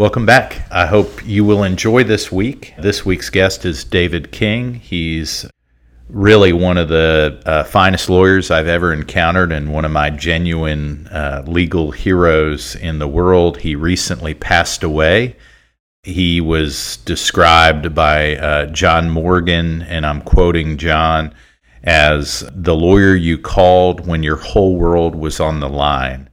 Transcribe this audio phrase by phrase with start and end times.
[0.00, 0.66] Welcome back.
[0.70, 2.72] I hope you will enjoy this week.
[2.78, 4.76] This week's guest is David King.
[4.76, 5.44] He's
[6.08, 11.06] really one of the uh, finest lawyers I've ever encountered and one of my genuine
[11.08, 13.58] uh, legal heroes in the world.
[13.58, 15.36] He recently passed away.
[16.02, 21.34] He was described by uh, John Morgan, and I'm quoting John,
[21.84, 26.29] as the lawyer you called when your whole world was on the line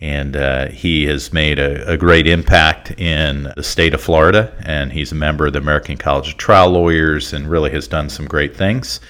[0.00, 4.92] and uh, he has made a, a, great impact in the state of Florida, and
[4.92, 8.26] he's a member of the American College of Trial Lawyers, and really has done some
[8.26, 9.00] great things.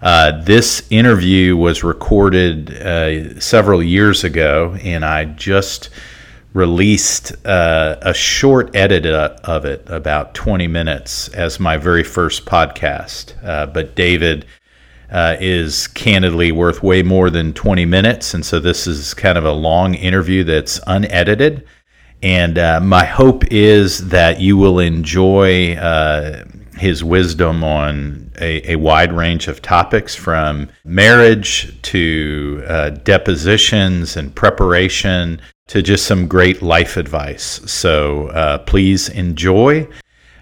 [0.00, 5.90] Uh, this interview was recorded uh, several years ago, and I just
[6.54, 13.34] released uh, a short edit of it, about 20 minutes, as my very first podcast.
[13.44, 14.46] Uh, but David
[15.10, 18.34] uh, is candidly worth way more than 20 minutes.
[18.34, 21.66] And so this is kind of a long interview that's unedited.
[22.22, 26.44] And uh, my hope is that you will enjoy uh,
[26.76, 34.34] his wisdom on a, a, wide range of topics from marriage to uh, depositions and
[34.34, 37.60] preparation to just some great life advice.
[37.70, 39.88] So uh, please enjoy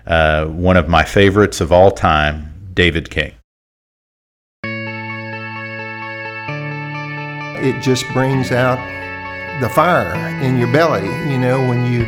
[0.07, 3.33] uh, one of my favorites of all time, David King.
[7.67, 8.79] It just brings out
[9.61, 12.05] the fire in your belly, you know, when you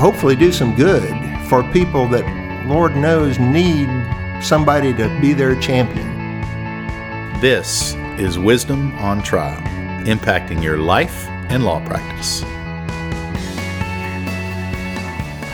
[0.00, 1.12] hopefully do some good
[1.46, 2.24] for people that
[2.66, 3.88] Lord knows need
[4.42, 6.10] somebody to be their champion.
[7.40, 9.60] This is Wisdom on Trial,
[10.04, 12.42] impacting your life and law practice.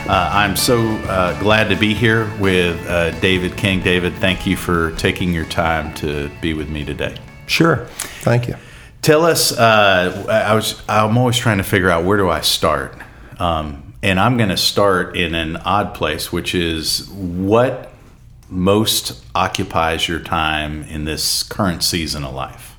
[0.07, 3.81] Uh, I'm so uh, glad to be here with uh, David King.
[3.81, 7.17] David, thank you for taking your time to be with me today.
[7.47, 7.85] Sure.
[8.21, 8.55] Thank you.
[9.01, 9.51] Tell us.
[9.57, 10.81] Uh, I was.
[10.87, 12.95] I'm always trying to figure out where do I start,
[13.39, 17.91] um, and I'm going to start in an odd place, which is what
[18.49, 22.75] most occupies your time in this current season of life.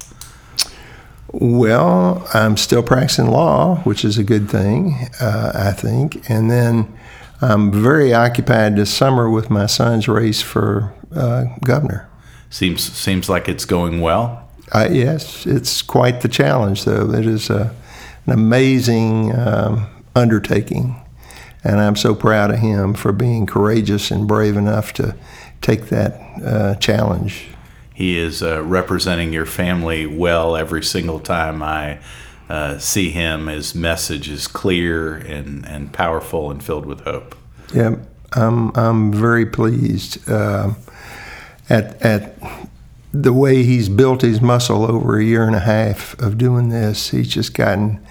[1.33, 6.99] Well, I'm still practicing law, which is a good thing, uh, I think, and then.
[7.45, 12.09] I'm very occupied this summer with my son's race for uh, governor.
[12.51, 14.42] Seems seems like it's going well.
[14.73, 17.13] Uh, yes, it's quite the challenge, though.
[17.13, 17.75] It is a,
[18.27, 20.97] an amazing um, undertaking.
[21.63, 25.15] And I'm so proud of him for being courageous and brave enough to
[25.61, 27.47] take that uh, challenge.
[27.95, 32.01] He is uh, representing your family well every single time I
[32.49, 33.47] uh, see him.
[33.47, 37.37] His message is clear and, and powerful and filled with hope.
[37.75, 37.97] Yeah,
[38.33, 40.29] I'm, I'm very pleased.
[40.29, 40.75] Uh,
[41.69, 42.35] at, at
[43.13, 47.11] the way he's built his muscle over a year and a half of doing this,
[47.11, 48.05] he's just gotten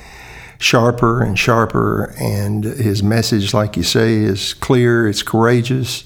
[0.60, 2.14] sharper and sharper.
[2.20, 6.06] And his message, like you say, is clear, it's courageous.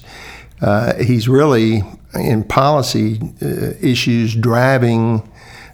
[0.62, 1.82] Uh, he's really,
[2.14, 5.30] in policy uh, issues, driving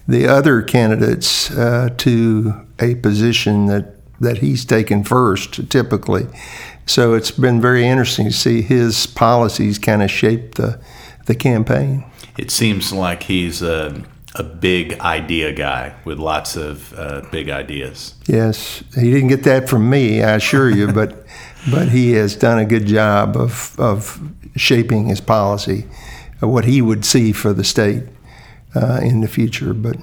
[0.08, 6.26] the other candidates uh, to a position that, that he's taken first, typically.
[6.86, 10.80] So it's been very interesting to see his policies kind of shape the,
[11.26, 12.04] the campaign
[12.38, 14.02] it seems like he's a,
[14.34, 18.14] a big idea guy with lots of uh, big ideas.
[18.26, 21.26] Yes, he didn't get that from me, I assure you, but
[21.70, 24.20] but he has done a good job of of
[24.56, 25.86] shaping his policy,
[26.42, 28.04] uh, what he would see for the state
[28.74, 29.74] uh, in the future.
[29.74, 29.96] But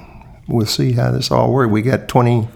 [0.48, 1.72] we'll see how this all works.
[1.72, 2.48] We got twenty.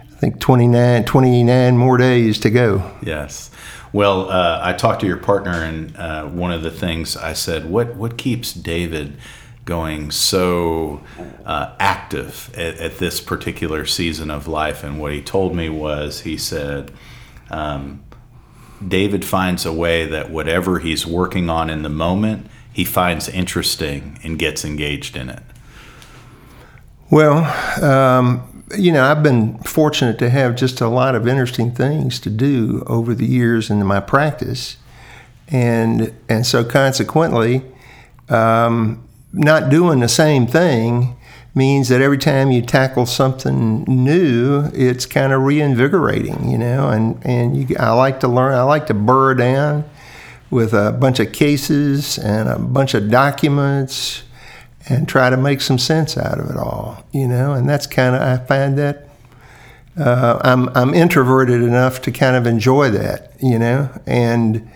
[0.00, 2.88] I think 29, 29 more days to go.
[3.02, 3.50] Yes.
[3.94, 7.70] Well, uh, I talked to your partner, and uh, one of the things I said,
[7.70, 9.16] what what keeps David
[9.64, 11.00] going so
[11.46, 14.82] uh, active at, at, this particular season of life?
[14.82, 16.90] And what he told me was, he said,
[17.50, 18.02] um,
[18.86, 24.18] David finds a way that whatever he's working on in the moment, he finds interesting
[24.24, 25.44] and gets engaged in it.
[27.10, 27.44] Well,
[27.80, 32.30] um, you know, I've been fortunate to have just a lot of interesting things to
[32.30, 34.76] do over the years in my practice,
[35.48, 37.62] and and so consequently,
[38.28, 41.16] um, not doing the same thing
[41.54, 46.88] means that every time you tackle something new, it's kind of reinvigorating, you know.
[46.88, 48.54] And and you, I like to learn.
[48.54, 49.84] I like to burrow down
[50.50, 54.22] with a bunch of cases and a bunch of documents
[54.88, 57.52] and try to make some sense out of it all, you know.
[57.52, 59.08] And that's kind of I find that
[59.98, 64.68] uh, I'm I'm introverted enough to kind of enjoy that, you know, and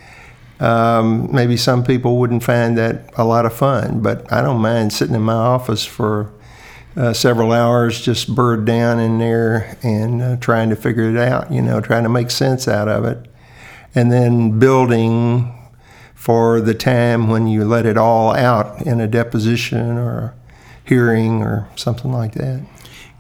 [0.61, 4.93] um, maybe some people wouldn't find that a lot of fun, but I don't mind
[4.93, 6.33] sitting in my office for
[6.97, 11.53] uh, several hours, just bird down in there and uh, trying to figure it out,
[11.53, 13.19] you know, trying to make sense out of it.
[13.95, 15.55] and then building
[16.19, 20.35] for the time when you let it all out in a deposition or a
[20.85, 22.67] hearing or something like that.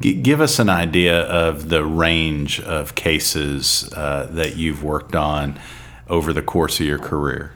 [0.01, 5.61] Give us an idea of the range of cases uh, that you've worked on
[6.09, 7.53] over the course of your career.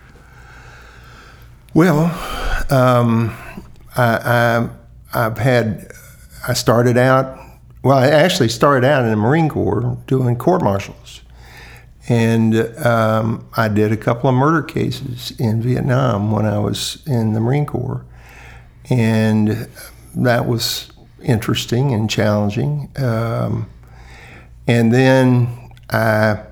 [1.75, 2.05] Well,
[2.71, 3.37] um,
[3.97, 4.71] I,
[5.13, 5.91] I, have had,
[6.47, 7.37] I started out,
[7.83, 11.22] well, I actually started out in the Marine Corps doing court martials.
[12.09, 12.55] And
[12.85, 17.41] um, I did a couple of murder cases in Vietnam when I was in the
[17.41, 18.05] Marine Corps.
[18.91, 19.69] And
[20.15, 20.91] that was
[21.23, 22.91] interesting and challenging.
[22.97, 23.71] Um,
[24.67, 26.45] and then I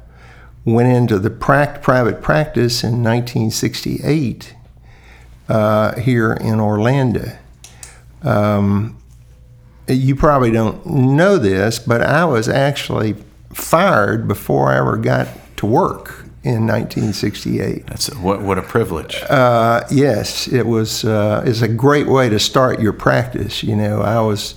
[0.64, 4.54] went into the private practice in 1968
[5.48, 7.36] uh, here in Orlando.
[8.22, 8.96] Um,
[9.88, 13.16] you probably don't know this, but I was actually
[13.52, 15.26] fired before I ever got
[15.60, 17.86] to work in 1968.
[17.86, 19.22] That's a, what what a privilege.
[19.28, 21.04] Uh, yes, it was.
[21.04, 23.62] Uh, it's a great way to start your practice.
[23.62, 24.54] You know, I was.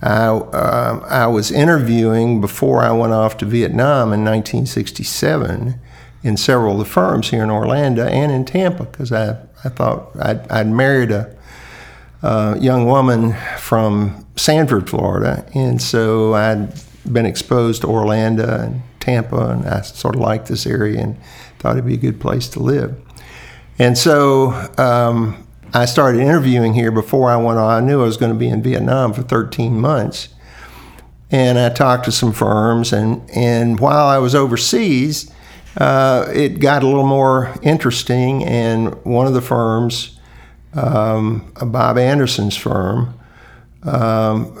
[0.00, 5.78] I, uh, I was interviewing before I went off to Vietnam in 1967
[6.24, 10.10] in several of the firms here in Orlando and in Tampa because I, I thought
[10.20, 11.36] I'd, I'd married a,
[12.22, 16.72] a, young woman from Sanford, Florida, and so I'd
[17.12, 21.18] been exposed to Orlando and Tampa, and I sort of liked this area and
[21.58, 22.96] thought it'd be a good place to live.
[23.78, 27.82] And so um, I started interviewing here before I went on.
[27.82, 30.28] I knew I was going to be in Vietnam for 13 months.
[31.30, 35.32] And I talked to some firms, and, and while I was overseas,
[35.78, 38.44] uh, it got a little more interesting.
[38.44, 40.20] And one of the firms,
[40.74, 43.18] um, Bob Anderson's firm,
[43.82, 44.58] um,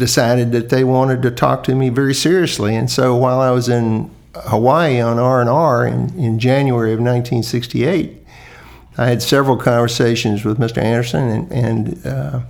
[0.00, 2.74] decided that they wanted to talk to me very seriously.
[2.74, 8.16] And so while I was in Hawaii on R&R in, January of 1968,
[8.98, 10.78] I had several conversations with Mr.
[10.78, 12.40] Anderson, and, and uh,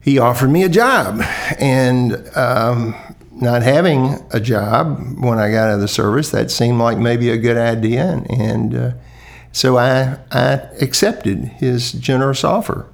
[0.00, 1.20] he offered me a job.
[1.58, 2.94] And um,
[3.32, 7.28] not having a job when I got out of the service, that seemed like maybe
[7.28, 8.06] a good idea.
[8.06, 8.90] And, and uh,
[9.52, 12.86] so I, I accepted his generous offer.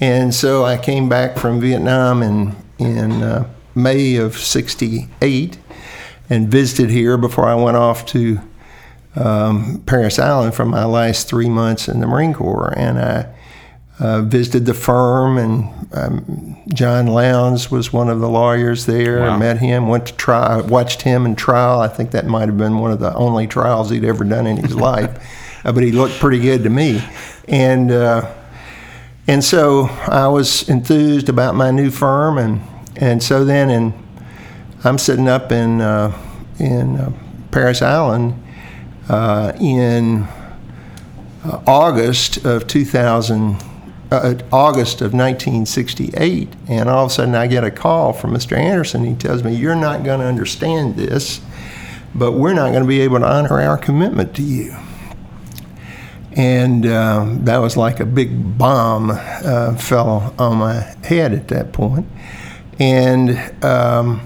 [0.00, 5.58] And so I came back from Vietnam in, in uh, May of 68
[6.28, 8.40] and visited here before I went off to
[9.14, 12.74] um, Parris Island for my last three months in the Marine Corps.
[12.76, 13.26] And I
[14.00, 19.20] uh, visited the firm, and um, John Lowndes was one of the lawyers there.
[19.20, 19.30] Wow.
[19.30, 21.80] I met him, went to trial, watched him in trial.
[21.80, 24.56] I think that might have been one of the only trials he'd ever done in
[24.56, 27.04] his life, uh, but he looked pretty good to me.
[27.46, 28.32] And uh,
[29.28, 32.60] and so I was enthused about my new firm, and
[32.96, 33.92] and so then, and
[34.84, 36.16] I'm sitting up in uh,
[36.58, 37.12] in uh,
[37.52, 38.34] Parris Island
[39.08, 40.24] uh, in
[41.44, 43.56] uh, August of 2000.
[44.10, 48.54] Uh, August of 1968, and all of a sudden I get a call from Mr.
[48.54, 49.06] Anderson.
[49.06, 51.40] He tells me, You're not going to understand this,
[52.14, 54.76] but we're not going to be able to honor our commitment to you
[56.36, 61.72] and uh, that was like a big bomb uh, fell on my head at that
[61.72, 62.06] point.
[62.78, 64.20] And um,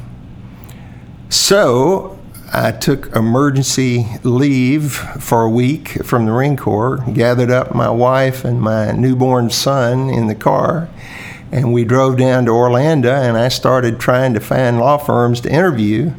[1.29, 2.19] so
[2.53, 8.45] I took emergency leave for a week from the Marine Corps, gathered up my wife
[8.45, 10.89] and my newborn son in the car,
[11.51, 13.13] and we drove down to Orlando.
[13.13, 16.13] And I started trying to find law firms to interview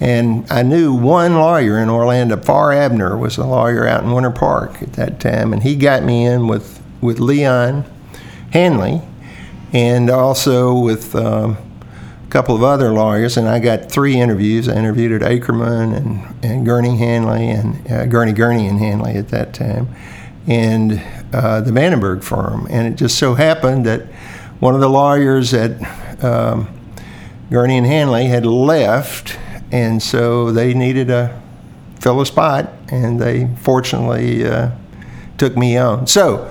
[0.00, 4.30] and I knew one lawyer in Orlando, Far Abner was a lawyer out in Winter
[4.30, 7.84] Park at that time, and he got me in with, with Leon
[8.52, 9.02] Handley
[9.72, 11.56] and also with um,
[12.24, 13.36] a couple of other lawyers.
[13.36, 14.68] And I got three interviews.
[14.68, 19.28] I interviewed at Akerman and, and Gurney Handley and uh, Gurney Gurney and Handley at
[19.30, 19.88] that time,
[20.46, 21.02] and
[21.32, 22.68] uh, the Vandenberg firm.
[22.70, 24.06] And it just so happened that
[24.60, 25.72] one of the lawyers at
[26.22, 26.68] um,
[27.50, 29.38] Gurney and Handley had left
[29.72, 31.40] and so they needed to
[32.00, 34.70] fill a spot, and they fortunately uh,
[35.36, 36.06] took me on.
[36.06, 36.50] So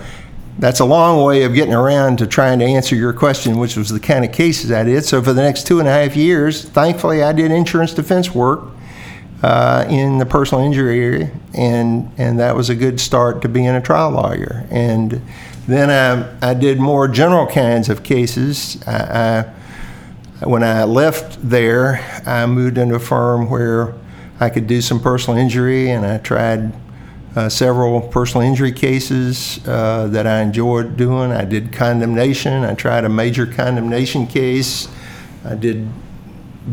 [0.59, 3.89] that's a long way of getting around to trying to answer your question, which was
[3.89, 5.05] the kind of cases I did.
[5.05, 8.61] So for the next two and a half years, thankfully, I did insurance defense work
[9.43, 13.67] uh, in the personal injury area, and and that was a good start to being
[13.67, 14.65] a trial lawyer.
[14.71, 15.21] And
[15.67, 18.81] then I, I did more general kinds of cases.
[18.87, 19.53] I, I
[20.41, 23.95] when I left there, I moved into a firm where
[24.39, 26.73] I could do some personal injury, and I tried
[27.35, 31.31] uh, several personal injury cases uh, that I enjoyed doing.
[31.31, 32.63] I did condemnation.
[32.63, 34.87] I tried a major condemnation case.
[35.43, 35.87] I did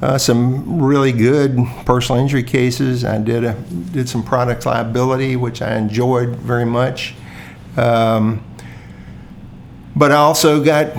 [0.00, 3.04] uh, some really good personal injury cases.
[3.04, 3.52] I did a,
[3.92, 7.14] did some product liability, which I enjoyed very much.
[7.76, 8.42] Um,
[9.96, 10.92] but I also got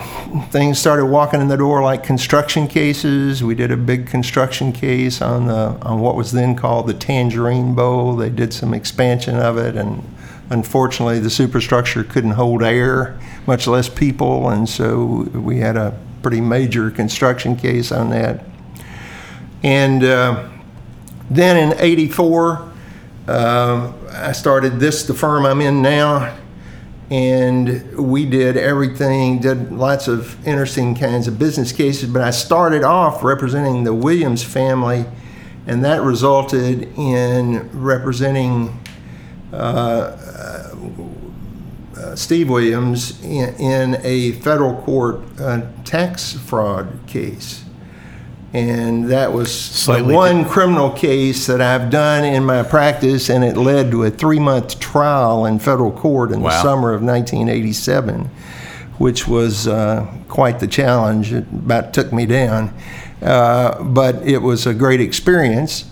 [0.51, 3.43] things started walking in the door like construction cases.
[3.43, 7.75] We did a big construction case on the on what was then called the Tangerine
[7.75, 8.15] Bowl.
[8.15, 10.01] They did some expansion of it, and
[10.49, 16.41] unfortunately, the superstructure couldn't hold air, much less people, and so we had a pretty
[16.41, 18.45] major construction case on that.
[19.61, 20.47] And uh,
[21.29, 22.71] then in '84,
[23.27, 26.37] uh, I started this, the firm I'm in now,
[27.09, 32.09] and we did everything, did lots of interesting kinds of business cases.
[32.09, 35.05] But I started off representing the Williams family,
[35.67, 38.79] and that resulted in representing
[39.53, 39.55] uh,
[41.97, 47.64] uh, Steve Williams in, in, a federal court uh, tax fraud case
[48.55, 53.43] and that was Slightly the one criminal case that I've done in my practice, and
[53.43, 56.51] it led to a three-month trial in federal court in wow.
[56.51, 58.29] the summer of 1987,
[58.97, 61.33] which was uh, quite the challenge.
[61.33, 62.73] It about took me down,
[63.21, 65.91] uh, but it was a great experience.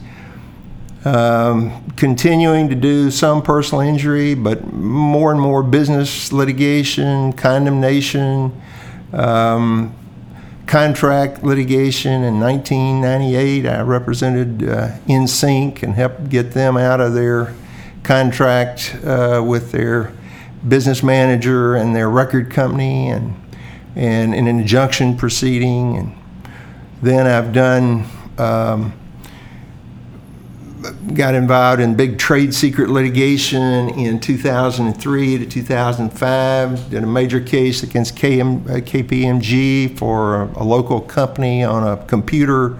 [1.03, 8.58] Um, continuing to do some personal injury, but more and more business litigation, condemnation.
[9.12, 9.93] Um,
[10.67, 13.65] contract litigation in 1998.
[13.65, 17.53] I represented uh, NSYNC and helped get them out of their
[18.03, 20.13] contract uh, with their
[20.67, 23.36] business manager and their record company and,
[23.96, 25.98] and an injunction proceeding.
[25.98, 26.17] And
[27.01, 28.05] then I've done
[28.38, 28.93] um,
[31.13, 36.89] got involved in big trade secret litigation in 2003 to 2005.
[36.89, 42.03] Did a major case against KM, uh, KPMG for a, a, local company on a
[42.05, 42.79] computer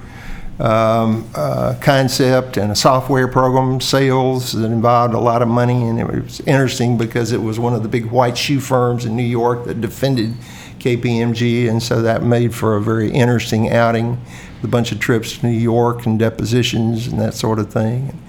[0.60, 5.88] um, uh, concept and a software program sales that involved a lot of money.
[5.88, 9.15] And it was interesting because it was one of the big white shoe firms in
[9.15, 10.36] New York that defended
[10.79, 14.22] KPMG, and so that made for a very interesting outing
[14.63, 18.20] a bunch of trips to New York and depositions and that sort of thing.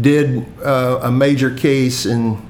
[0.00, 2.48] Did uh, a major case in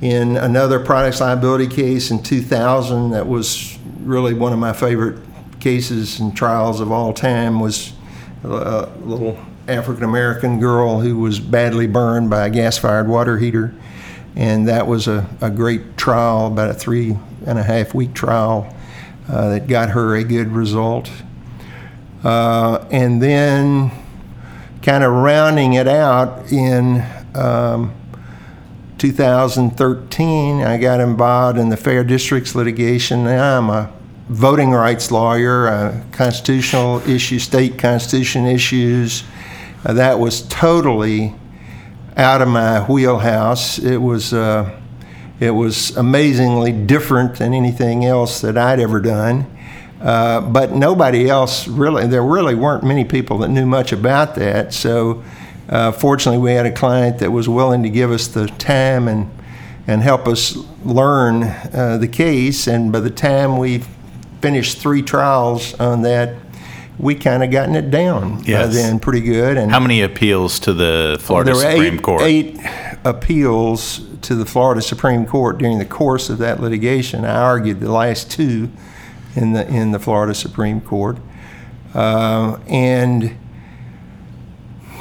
[0.00, 5.18] in another products liability case in 2000 that was really one of my favorite
[5.60, 7.92] cases and trials of all time was
[8.42, 13.74] a little African American girl who was badly burned by a gas fired water heater.
[14.36, 18.74] And that was a, a great trial, about a three and a half week trial
[19.28, 21.10] uh, that got her a good result.
[22.22, 23.90] Uh, and then
[24.82, 27.94] kind of rounding it out in um,
[28.98, 33.24] 2013, I got involved in the Fair Districts litigation.
[33.24, 33.92] Now I'm a
[34.28, 39.24] voting rights lawyer, constitutional issues, state constitution issues.
[39.84, 41.34] Uh, that was totally
[42.16, 43.78] out of my wheelhouse.
[43.78, 44.78] It was uh,
[45.40, 49.46] it was amazingly different than anything else that I'd ever done.
[50.00, 54.72] Uh, but nobody else really, there really weren't many people that knew much about that.
[54.72, 55.22] So,
[55.68, 59.30] uh, fortunately, we had a client that was willing to give us the time and,
[59.86, 62.66] and help us learn uh, the case.
[62.66, 63.84] And by the time we
[64.40, 66.34] finished three trials on that,
[66.98, 68.74] we kind of gotten it down yes.
[68.74, 69.56] then pretty good.
[69.56, 72.22] And how many appeals to the Florida Supreme eight, Court?
[72.22, 72.58] Eight
[73.04, 77.24] appeals to the Florida Supreme Court during the course of that litigation.
[77.24, 78.70] I argued the last two
[79.36, 81.18] in the in the Florida Supreme Court,
[81.94, 83.36] uh, and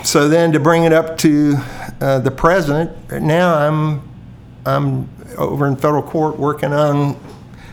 [0.04, 1.58] so then to bring it up to
[2.02, 3.12] uh, the president.
[3.22, 4.02] now I'm
[4.66, 7.18] I'm over in federal court working on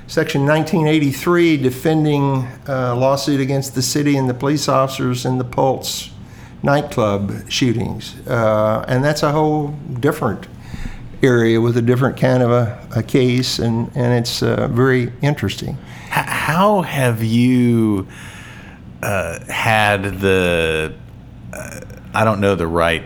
[0.09, 6.11] Section 1983, defending a lawsuit against the city and the police officers in the Pulse
[6.63, 9.69] nightclub shootings, uh, and that's a whole
[10.01, 10.47] different
[11.23, 15.77] area with a different kind of a, a case, and and it's uh, very interesting
[16.09, 18.07] how have you
[19.03, 20.95] uh, had the
[21.53, 21.81] uh,
[22.15, 23.05] I don't know the right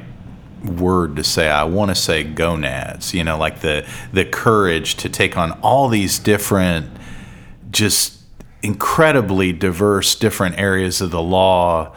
[0.64, 1.49] word to say.
[1.49, 3.14] I want to say gonads.
[3.14, 6.90] You know, like the the courage to take on all these different,
[7.71, 8.19] just
[8.62, 11.95] incredibly diverse different areas of the law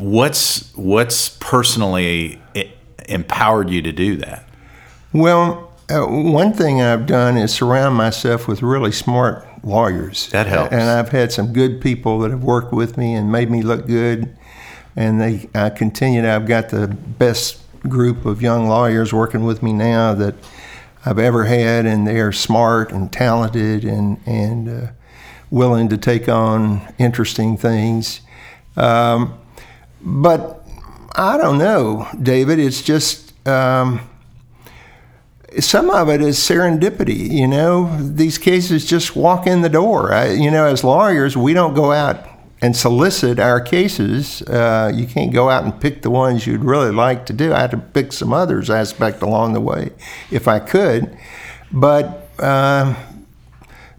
[0.00, 2.40] What's what's personally
[3.06, 4.48] empowered you to do that?
[5.12, 10.28] Well, uh, one thing I've done is surround myself with really smart lawyers.
[10.28, 10.72] That helps.
[10.72, 13.86] And I've had some good people that have worked with me and made me look
[13.86, 14.36] good.
[14.94, 19.62] And they, I continue to, I've got the best group of young lawyers working with
[19.62, 20.34] me now that
[21.04, 24.90] I've ever had, and they are smart and talented and, and uh,
[25.50, 28.20] willing to take on interesting things.
[28.76, 29.38] Um,
[30.02, 30.66] but
[31.16, 32.58] I don't know, David.
[32.58, 34.09] It's just um,
[35.58, 37.30] some of it is serendipity.
[37.30, 40.12] You know, these cases just walk in the door.
[40.12, 42.26] I, you know, as lawyers, we don't go out
[42.62, 44.42] and solicit our cases.
[44.42, 47.52] Uh, you can't go out and pick the ones you'd really like to do.
[47.52, 49.90] I had to pick some others aspect along the way,
[50.30, 51.16] if I could.
[51.72, 52.94] But uh,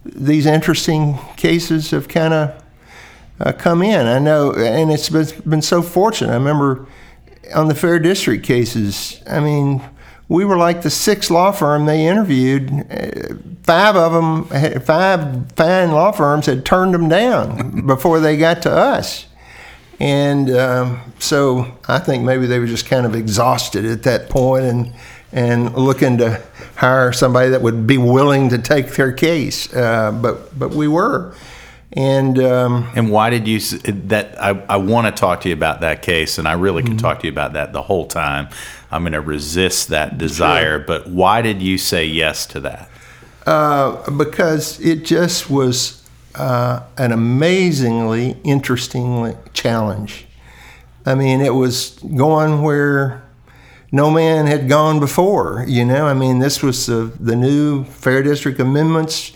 [0.06, 2.64] these interesting cases have kind of
[3.40, 4.06] uh, come in.
[4.06, 6.32] I know, and it's been, been so fortunate.
[6.32, 6.88] I remember
[7.56, 9.22] on the Fair District cases.
[9.28, 9.82] I mean
[10.32, 12.70] we were like the sixth law firm they interviewed.
[13.64, 14.46] Five of them,
[14.80, 19.26] five fine law firms had turned them down before they got to us.
[20.00, 24.64] And um, so I think maybe they were just kind of exhausted at that point
[24.64, 24.94] and,
[25.34, 26.42] and looking to
[26.78, 29.72] hire somebody that would be willing to take their case.
[29.74, 31.36] Uh, but, but we were.
[31.94, 34.42] And um, and why did you that?
[34.42, 37.00] I, I want to talk to you about that case, and I really could mm-hmm.
[37.00, 38.48] talk to you about that the whole time.
[38.92, 40.86] I'm going to resist that desire, sure.
[40.88, 42.90] but why did you say yes to that?
[43.46, 50.28] Uh, because it just was uh, an amazingly interesting challenge.
[51.06, 53.24] I mean, it was going where
[53.92, 55.66] no man had gone before.
[55.68, 59.34] You know, I mean, this was the, the new Fair District Amendments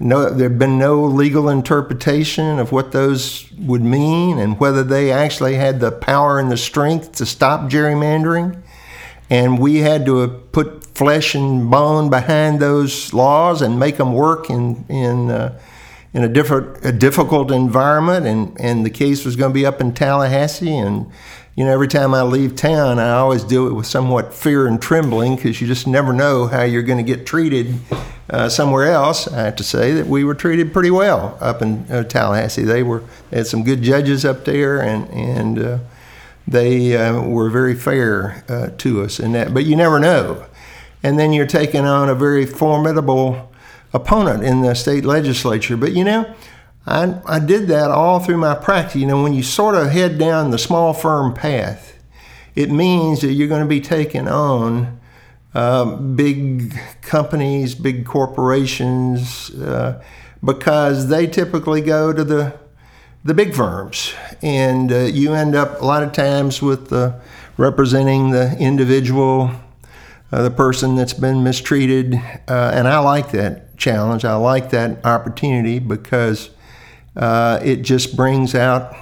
[0.00, 5.10] no, there had been no legal interpretation of what those would mean and whether they
[5.10, 8.62] actually had the power and the strength to stop gerrymandering.
[9.28, 14.48] And we had to put flesh and bone behind those laws and make them work
[14.48, 15.58] in in uh,
[16.14, 18.26] in a different a difficult environment.
[18.26, 21.10] And and the case was going to be up in Tallahassee and
[21.58, 24.80] you know, every time I leave town, I always do it with somewhat fear and
[24.80, 27.74] trembling because you just never know how you're going to get treated
[28.30, 29.26] uh, somewhere else.
[29.26, 32.62] I have to say that we were treated pretty well up in uh, Tallahassee.
[32.62, 35.78] They were had some good judges up there, and and uh,
[36.46, 39.52] they uh, were very fair uh, to us in that.
[39.52, 40.46] But you never know,
[41.02, 43.52] and then you're taking on a very formidable
[43.92, 45.76] opponent in the state legislature.
[45.76, 46.36] But you know
[46.88, 48.96] I, I did that all through my practice.
[48.96, 51.98] You know, when you sort of head down the small firm path,
[52.54, 54.98] it means that you're going to be taking on
[55.54, 60.02] uh, big companies, big corporations, uh,
[60.44, 62.54] because they typically go to the
[63.24, 66.92] the big firms, and uh, you end up a lot of times with
[67.58, 69.50] representing the individual,
[70.32, 72.14] uh, the person that's been mistreated,
[72.48, 74.24] uh, and I like that challenge.
[74.24, 76.50] I like that opportunity because
[77.18, 78.94] uh, it just brings out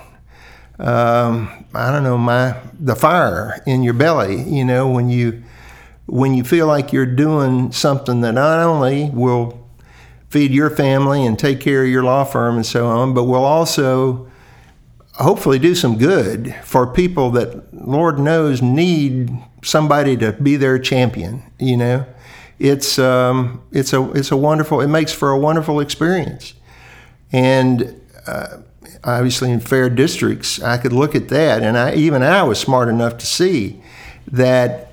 [0.79, 4.43] um, I don't know my the fire in your belly.
[4.43, 5.43] You know when you
[6.07, 9.67] when you feel like you're doing something that not only will
[10.29, 13.45] feed your family and take care of your law firm and so on, but will
[13.45, 14.31] also
[15.15, 19.31] hopefully do some good for people that Lord knows need
[19.63, 21.43] somebody to be their champion.
[21.59, 22.07] You know,
[22.59, 24.81] it's um, it's a it's a wonderful.
[24.81, 26.53] It makes for a wonderful experience,
[27.33, 28.59] and uh,
[29.05, 32.89] obviously in fair districts, I could look at that, and I, even I was smart
[32.89, 33.81] enough to see
[34.31, 34.93] that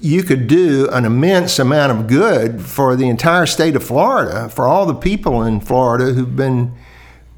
[0.00, 4.66] you could do an immense amount of good for the entire state of Florida, for
[4.66, 6.74] all the people in Florida who've been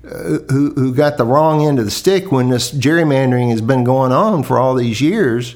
[0.05, 3.85] uh, who, who got the wrong end of the stick when this gerrymandering has been
[3.85, 5.55] going on for all these years.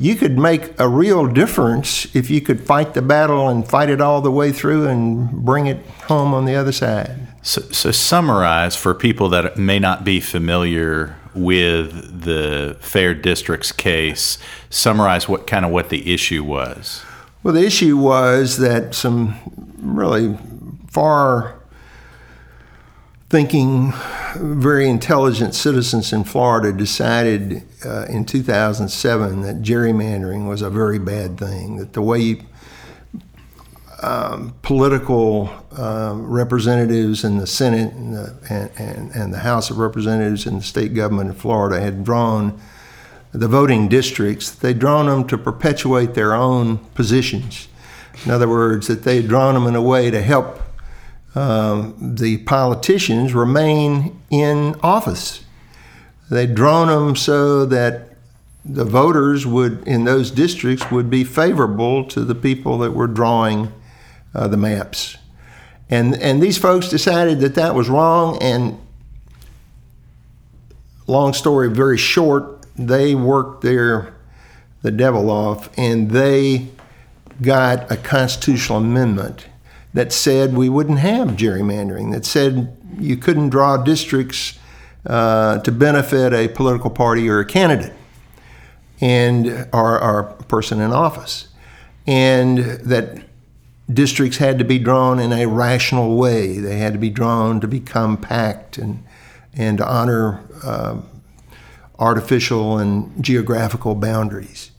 [0.00, 4.00] You could make a real difference if you could fight the battle and fight it
[4.00, 7.16] all the way through and bring it home on the other side.
[7.42, 14.38] So, so summarize for people that may not be familiar with the Fair District's case.
[14.70, 17.04] Summarize what kind of what the issue was.
[17.42, 19.34] Well, the issue was that some
[19.78, 20.38] really
[20.90, 21.58] far
[23.30, 23.92] thinking,
[24.36, 31.38] very intelligent citizens in Florida decided uh, in 2007 that gerrymandering was a very bad
[31.38, 32.42] thing, that the way
[34.02, 39.78] um, political um, representatives in the Senate and the, and, and, and, the House of
[39.78, 42.60] Representatives and the state government in Florida had drawn
[43.32, 47.68] the voting districts, they'd drawn them to perpetuate their own positions.
[48.24, 50.62] In other words, that they had drawn them in a way to help
[51.34, 55.44] um, the politicians remain in office.
[56.30, 58.08] They'd drawn them so that
[58.64, 63.72] the voters would in those districts would be favorable to the people that were drawing
[64.34, 65.16] uh, the maps.
[65.88, 68.78] And and these folks decided that that was wrong and
[71.06, 74.14] long story very short, they worked their
[74.82, 76.68] the devil off and they
[77.40, 79.46] got a constitutional amendment
[79.94, 84.58] that said we wouldn't have gerrymandering, that said you couldn't draw districts
[85.08, 87.94] uh, to benefit a political party or a candidate
[89.00, 91.48] and or, or a person in office,
[92.06, 93.24] and that
[93.90, 96.58] districts had to be drawn in a rational way.
[96.58, 99.02] They had to be drawn to be compact and
[99.54, 101.00] and to honor uh,
[101.98, 104.70] artificial and geographical boundaries.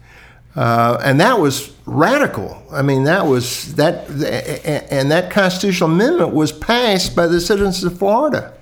[0.56, 2.64] Uh, and that was radical.
[2.72, 4.10] I mean, that was that,
[4.92, 8.54] and that constitutional amendment was passed by the citizens of Florida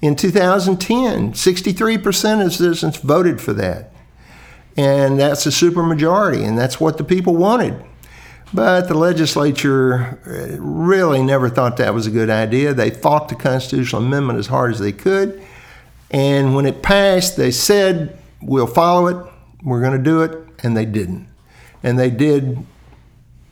[0.00, 1.32] in 2010.
[1.32, 3.90] 63% of citizens voted for that,
[4.76, 7.82] and that's a supermajority, and that's what the people wanted.
[8.52, 12.72] But the legislature uh, really never thought that was a good idea.
[12.72, 15.42] They fought the constitutional amendment as hard as they could,
[16.10, 19.32] and when it passed, they said, "We'll follow it.
[19.62, 21.28] We're going to do it." and they didn't.
[21.82, 22.66] And they did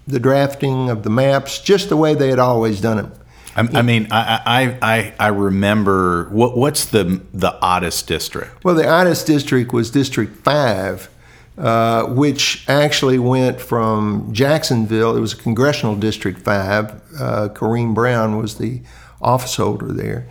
[0.07, 3.13] the drafting of the maps just the way they had always done it.
[3.57, 8.65] I, I mean, I, I, I remember what what's the the oddest district?
[8.65, 11.11] Well, the oddest district was District Five,
[11.59, 15.17] uh, which actually went from Jacksonville.
[15.17, 16.91] It was a congressional District Five.
[17.19, 18.81] Uh, Corrine Brown was the
[19.21, 20.27] office holder there,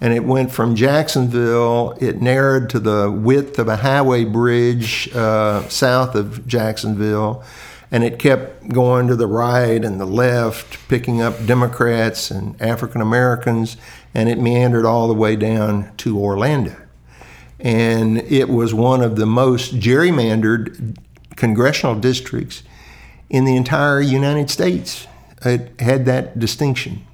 [0.00, 1.96] and it went from Jacksonville.
[2.00, 7.42] It narrowed to the width of a highway bridge uh, south of Jacksonville,
[7.90, 13.00] and it kept going to the right and the left, picking up Democrats and African
[13.00, 13.76] Americans,
[14.12, 16.76] and it meandered all the way down to Orlando.
[17.60, 20.96] And it was one of the most gerrymandered
[21.36, 22.62] congressional districts
[23.30, 25.06] in the entire United States.
[25.44, 27.06] It had that distinction.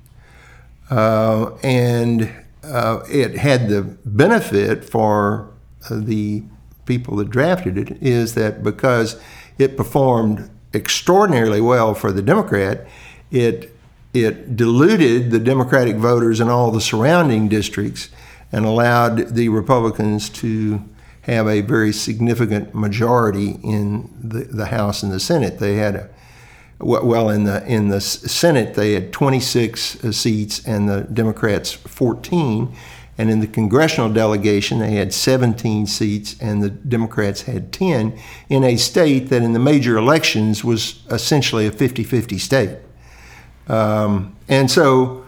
[0.90, 2.32] Uh, and
[2.62, 5.50] uh, it had the benefit for
[5.90, 6.42] uh, the
[6.84, 9.20] people that drafted it is that because
[9.58, 12.86] it performed extraordinarily well for the Democrat,
[13.30, 13.74] it
[14.14, 18.10] it diluted the Democratic voters in all the surrounding districts
[18.50, 20.82] and allowed the Republicans to
[21.22, 25.58] have a very significant majority in the, the House and the Senate.
[25.58, 26.10] They had a
[26.82, 32.74] well in the in the Senate they had 26 uh, seats and the Democrats 14
[33.22, 38.64] and in the congressional delegation they had 17 seats and the Democrats had 10 in
[38.64, 42.78] a state that in the major elections was essentially a 50-50 state.
[43.68, 45.24] Um, and so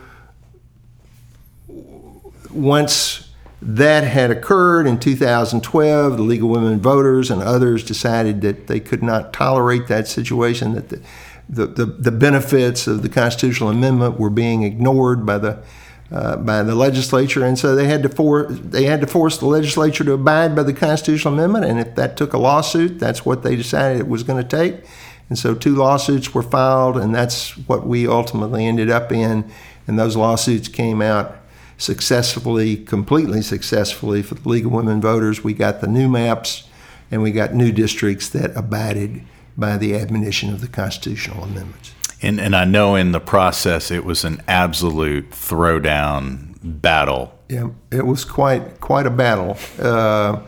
[2.50, 3.30] once
[3.62, 8.80] that had occurred in 2012 the League of Women Voters and others decided that they
[8.80, 11.00] could not tolerate that situation that the
[11.46, 15.62] the, the, the benefits of the constitutional amendment were being ignored by the
[16.10, 19.46] uh, by the legislature, and so they had to for they had to force the
[19.46, 21.64] legislature to abide by the constitutional amendment.
[21.64, 24.84] And if that took a lawsuit, that's what they decided it was going to take.
[25.28, 29.50] And so two lawsuits were filed, and that's what we ultimately ended up in.
[29.86, 31.36] And those lawsuits came out
[31.78, 35.42] successfully, completely successfully for the League of Women Voters.
[35.42, 36.68] We got the new maps,
[37.10, 39.22] and we got new districts that abided
[39.56, 41.93] by the admonition of the constitutional amendments.
[42.24, 47.38] And, and I know in the process it was an absolute throwdown battle.
[47.48, 50.40] Yeah, it was quite quite a battle uh,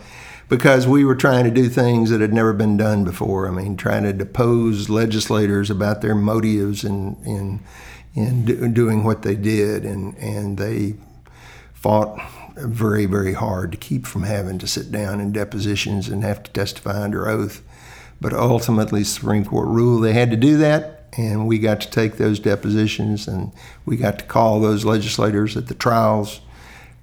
[0.48, 3.46] because we were trying to do things that had never been done before.
[3.46, 7.60] I mean, trying to depose legislators about their motives in in
[8.14, 10.94] in do, doing what they did, and and they
[11.74, 12.18] fought
[12.56, 16.50] very very hard to keep from having to sit down in depositions and have to
[16.52, 17.62] testify under oath.
[18.18, 22.16] But ultimately, Supreme Court ruled they had to do that, and we got to take
[22.16, 23.52] those depositions and
[23.84, 26.40] we got to call those legislators at the trials,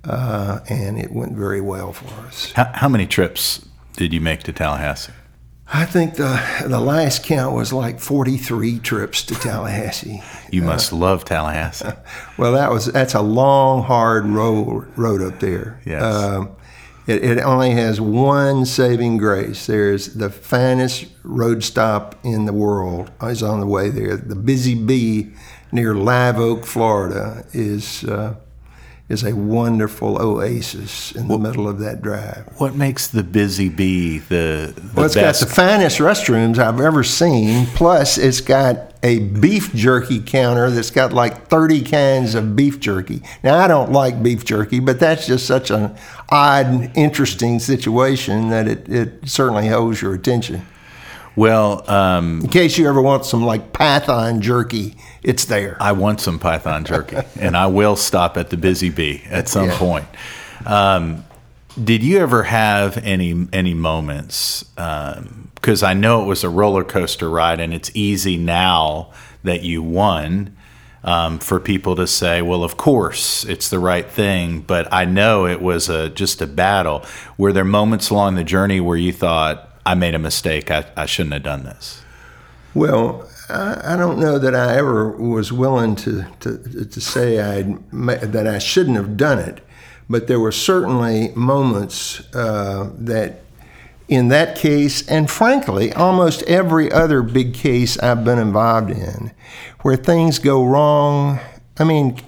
[0.03, 2.51] uh, and it went very well for us.
[2.53, 5.13] How, how many trips did you make to Tallahassee?
[5.75, 10.21] I think the the last count was like 43 trips to Tallahassee.
[10.51, 11.89] You must uh, love Tallahassee.
[12.37, 15.81] well, that was that's a long, hard road road up there.
[15.85, 16.03] Yes.
[16.03, 16.55] Um,
[17.05, 19.65] it, it only has one saving grace.
[19.65, 24.17] There's the finest road stop in the world is on the way there.
[24.17, 25.33] The Busy Bee
[25.71, 28.35] near Live Oak, Florida, is uh,
[29.09, 32.47] is a wonderful oasis in the middle of that drive.
[32.57, 35.41] What makes the Busy Bee the, the well, it's best?
[35.41, 37.65] got the finest restrooms I've ever seen.
[37.67, 43.21] Plus, it's got a beef jerky counter that's got like 30 cans of beef jerky.
[43.43, 45.95] Now, I don't like beef jerky, but that's just such an
[46.29, 50.65] odd, interesting situation that it, it certainly holds your attention.
[51.35, 55.75] Well, um, In case you ever want some like Python jerky, it's there.
[55.81, 59.67] I want some python jerky, and I will stop at the Busy Bee at some
[59.69, 59.77] Yeah.
[59.77, 60.05] point.
[60.65, 61.25] Um,
[61.83, 64.63] did you ever have any any moments?
[65.63, 69.81] Because I know it was a roller coaster ride, and it's easy now that you
[69.81, 70.57] won
[71.05, 75.45] um, for people to say, "Well, of course, it's the right thing." But I know
[75.45, 77.05] it was a just a battle.
[77.37, 80.69] Were there moments along the journey where you thought, "I made a mistake.
[80.69, 82.01] I, I shouldn't have done this"?
[82.73, 87.89] Well, I, I don't know that I ever was willing to to, to say I'd,
[87.91, 89.61] that I shouldn't have done it,
[90.09, 93.39] but there were certainly moments uh, that,
[94.07, 99.31] in that case, and frankly, almost every other big case I've been involved in,
[99.81, 101.39] where things go wrong.
[101.79, 102.19] I mean,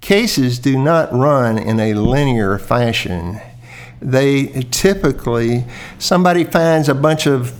[0.00, 3.40] cases do not run in a linear fashion.
[4.00, 5.64] They typically
[5.98, 7.54] somebody finds a bunch of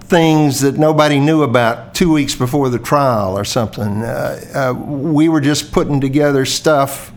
[0.00, 4.02] things that nobody knew about two weeks before the trial or something.
[4.02, 7.12] Uh, uh, we were just putting together stuff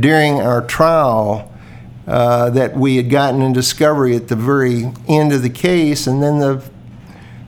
[0.00, 1.51] during our trial
[2.06, 6.22] uh, that we had gotten in discovery at the very end of the case, and
[6.22, 6.62] then the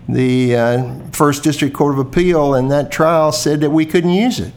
[0.09, 4.39] the uh, First District Court of Appeal in that trial said that we couldn't use
[4.39, 4.53] it.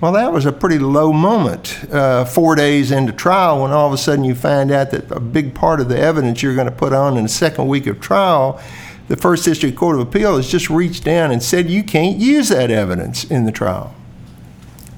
[0.00, 3.92] Well, that was a pretty low moment uh, four days into trial when all of
[3.92, 6.72] a sudden you find out that a big part of the evidence you're going to
[6.72, 8.62] put on in the second week of trial,
[9.08, 12.48] the First District Court of Appeal has just reached down and said you can't use
[12.50, 13.92] that evidence in the trial.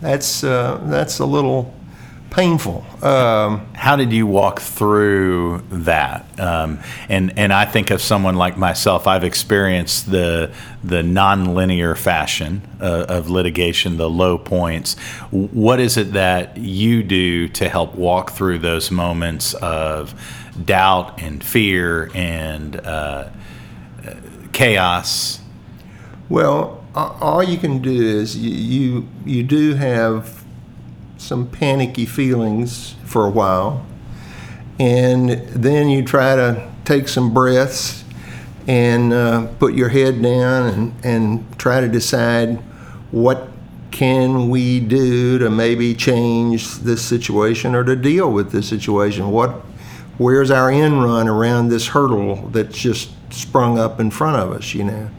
[0.03, 1.75] That's, uh, that's a little
[2.31, 2.85] painful.
[3.03, 6.27] Um, How did you walk through that?
[6.41, 9.07] Um, and and I think of someone like myself.
[9.07, 14.97] I've experienced the the nonlinear fashion uh, of litigation, the low points.
[15.31, 20.15] What is it that you do to help walk through those moments of
[20.65, 23.29] doubt and fear and uh,
[24.53, 25.41] chaos?
[26.29, 30.40] Well, all you can do is you, you you do have
[31.21, 33.85] some panicky feelings for a while,
[34.79, 38.05] and then you try to take some breaths
[38.67, 42.57] and uh, put your head down and, and try to decide
[43.11, 43.49] what
[43.91, 49.31] can we do to maybe change this situation or to deal with this situation.
[49.31, 49.51] What
[50.19, 54.75] where's our end run around this hurdle that's just sprung up in front of us,
[54.75, 55.11] you know?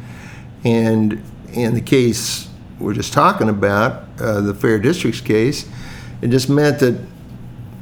[0.64, 1.22] And
[1.54, 2.48] in the case
[2.80, 5.68] we're just talking about, uh, the Fair Districts case,
[6.22, 7.00] it just meant that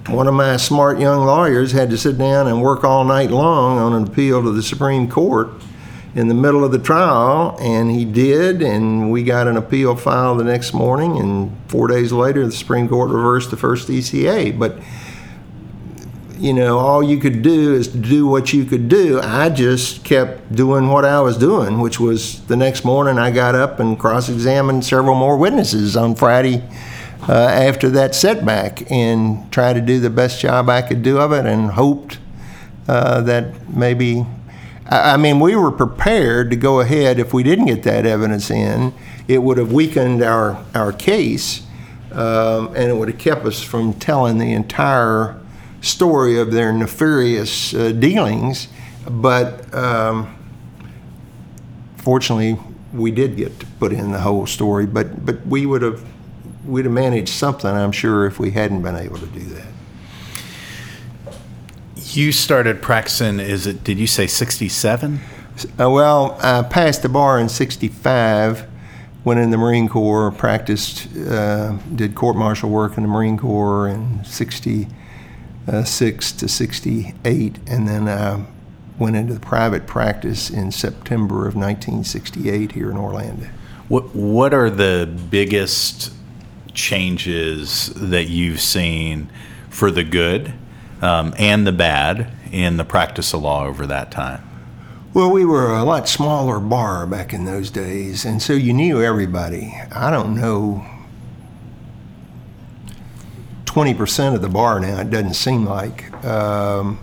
[0.08, 3.78] one of my smart young lawyers had to sit down and work all night long
[3.78, 5.50] on an appeal to the Supreme Court
[6.16, 10.40] in the middle of the trial, and he did, and we got an appeal filed
[10.40, 14.58] the next morning, and four days later, the Supreme Court reversed the first DCA.
[14.58, 14.80] But
[16.40, 19.20] you know, all you could do is do what you could do.
[19.22, 23.56] I just kept doing what I was doing, which was the next morning I got
[23.56, 26.64] up and cross examined several more witnesses on Friday
[27.28, 31.32] uh, after that setback and tried to do the best job I could do of
[31.32, 32.20] it and hoped
[32.88, 34.26] uh, that maybe.
[34.86, 38.50] I I mean, we were prepared to go ahead if we didn't get that evidence
[38.50, 38.94] in.
[39.28, 41.62] It would have weakened our, our case,
[42.12, 45.40] um, and it would have kept us from telling the entire
[45.82, 48.68] story of their nefarious uh, dealings.
[49.08, 50.36] But um,
[51.98, 52.58] fortunately,
[52.94, 54.88] we did get to put in the whole story.
[54.88, 56.04] But but we would have
[56.70, 59.68] we'd have managed something, I'm sure, if we hadn't been able to do that.
[61.96, 63.40] You started practicing.
[63.40, 63.84] Is it?
[63.84, 65.20] Did you say sixty-seven?
[65.80, 68.66] Uh, well, I passed the bar in '65.
[69.26, 73.90] Went in the Marine Corps, practiced, uh, did court martial work in the Marine Corps
[73.90, 78.46] in '66 to '68, and then I
[78.98, 83.48] went into the private practice in September of 1968 here in Orlando.
[83.88, 86.14] What What are the biggest
[86.74, 89.30] changes that you've seen
[89.70, 90.54] for the good
[91.02, 94.44] um, and the bad in the practice of law over that time?
[95.14, 99.02] Well, we were a lot smaller bar back in those days, and so you knew
[99.02, 99.74] everybody.
[99.92, 100.86] I don't know,
[103.66, 106.12] 20% of the bar now, it doesn't seem like.
[106.26, 107.00] Um,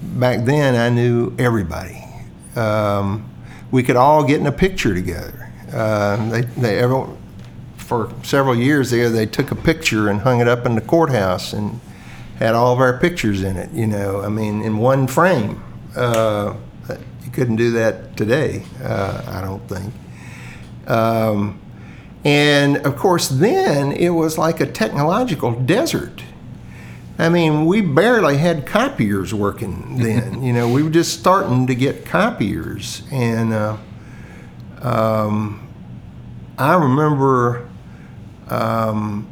[0.00, 2.04] back then, I knew everybody.
[2.54, 3.28] Um,
[3.70, 5.52] we could all get in a picture together.
[5.72, 7.08] Uh, they, they ever,
[7.84, 11.52] for several years there, they took a picture and hung it up in the courthouse
[11.52, 11.80] and
[12.38, 15.62] had all of our pictures in it, you know, I mean, in one frame.
[15.94, 16.54] Uh,
[17.24, 19.92] you couldn't do that today, uh, I don't think.
[20.88, 21.60] Um,
[22.24, 26.22] And of course, then it was like a technological desert.
[27.18, 30.42] I mean, we barely had copiers working then.
[30.42, 33.02] you know, we were just starting to get copiers.
[33.12, 33.76] And uh,
[34.80, 35.68] um,
[36.58, 37.68] I remember
[38.48, 39.26] um,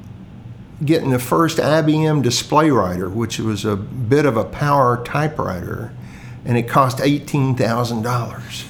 [0.85, 5.93] getting the first IBM display writer, which was a bit of a power typewriter,
[6.45, 8.67] and it cost $18,000.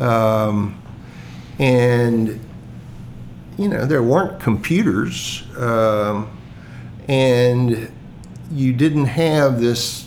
[0.00, 0.80] Um,
[1.58, 2.40] and,
[3.58, 5.44] you know, there weren't computers.
[5.56, 6.30] Um,
[7.08, 7.90] and
[8.52, 10.06] you didn't have this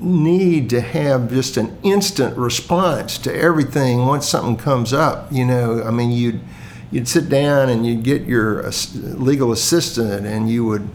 [0.00, 5.30] need to have just an instant response to everything once something comes up.
[5.30, 6.40] You know, I mean, you'd
[6.90, 10.88] you'd sit down and you'd get your legal assistant and you would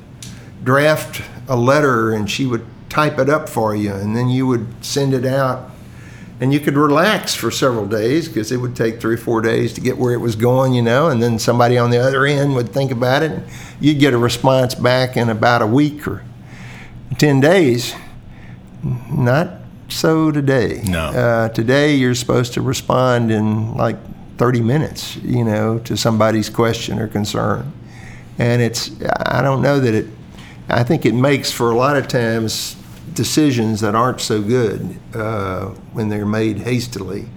[0.63, 4.67] draft a letter and she would type it up for you and then you would
[4.83, 5.71] send it out
[6.39, 9.71] and you could relax for several days because it would take three or four days
[9.73, 12.55] to get where it was going, you know, and then somebody on the other end
[12.55, 13.31] would think about it.
[13.31, 13.47] And
[13.79, 16.23] you'd get a response back in about a week or
[17.17, 17.95] 10 days.
[19.09, 19.49] Not
[19.87, 20.81] so today.
[20.85, 21.05] No.
[21.05, 23.97] Uh, today, you're supposed to respond in like
[24.37, 27.71] 30 minutes, you know, to somebody's question or concern.
[28.37, 28.91] And it's,
[29.25, 30.07] I don't know that it,
[30.67, 32.75] I think it makes for a lot of times
[33.13, 37.27] decisions that aren't so good uh, when they're made hastily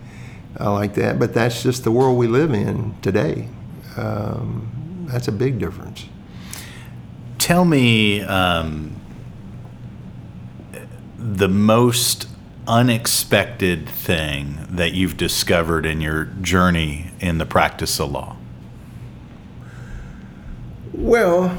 [0.58, 1.18] uh, like that.
[1.18, 3.48] But that's just the world we live in today.
[3.96, 6.06] Um, that's a big difference.
[7.38, 8.96] Tell me um,
[11.16, 12.26] the most
[12.68, 18.36] unexpected thing that you've discovered in your journey in the practice of law.
[20.92, 21.56] Well,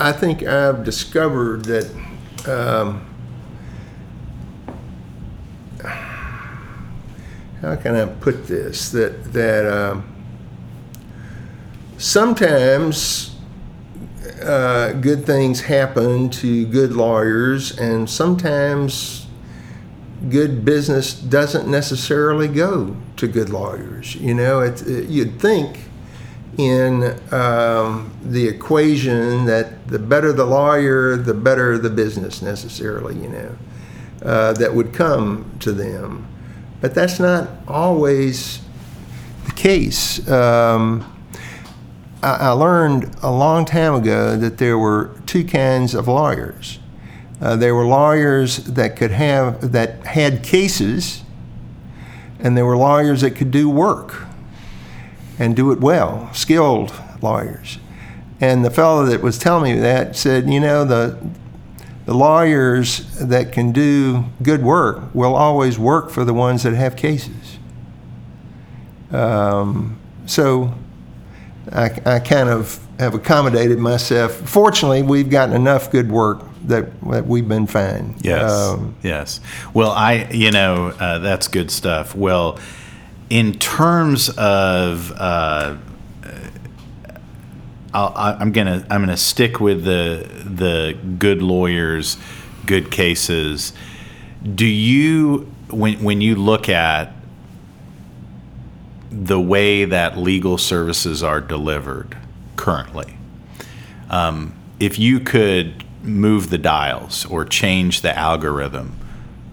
[0.00, 1.90] I think I've discovered that
[2.46, 3.06] um,
[7.60, 8.90] how can I put this?
[8.90, 10.04] That that um,
[11.96, 13.36] sometimes
[14.42, 19.23] uh, good things happen to good lawyers, and sometimes
[20.30, 24.14] good business doesn't necessarily go to good lawyers.
[24.16, 25.78] You know, it, it, you'd think
[26.58, 33.14] in um, the equation that the better the lawyer, the better the business necessarily.
[33.16, 33.56] You know,
[34.22, 36.26] uh, that would come to them.
[36.80, 38.60] But that's not always
[39.46, 40.28] the case.
[40.28, 41.10] Um,
[42.22, 46.78] I, I, learned a long time ago that there were two kinds of lawyers.
[47.40, 51.22] Uh, there were lawyers that could have that had cases,
[52.38, 54.26] and there were lawyers that could do work
[55.38, 57.78] and do it well, skilled lawyers.
[58.40, 61.18] And the fellow that was telling me that said, you know, the
[62.06, 66.96] the lawyers that can do good work will always work for the ones that have
[66.96, 67.58] cases.
[69.10, 70.74] Um, so
[71.72, 74.32] I, I, kind of have accommodated myself.
[74.32, 78.16] Fortunately, we've gotten enough good work that, that we've been fine.
[78.20, 78.50] Yes.
[78.50, 79.40] Um, yes.
[79.72, 82.14] Well, I, you know, uh, that's good stuff.
[82.14, 82.58] Well,
[83.30, 85.76] in terms of, uh,
[87.94, 92.18] i am gonna I'm gonna stick with the the good lawyers,
[92.66, 93.72] good cases.
[94.42, 97.12] Do you when when you look at
[99.10, 102.16] the way that legal services are delivered
[102.56, 103.16] currently,
[104.10, 108.98] um, if you could move the dials or change the algorithm,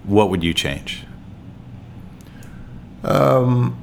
[0.03, 1.05] what would you change?
[3.03, 3.81] Um,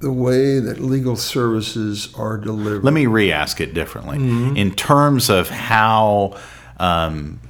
[0.00, 2.84] the way that legal services are delivered.
[2.84, 4.18] Let me re ask it differently.
[4.18, 4.56] Mm-hmm.
[4.56, 6.38] In terms of how
[6.78, 7.40] um,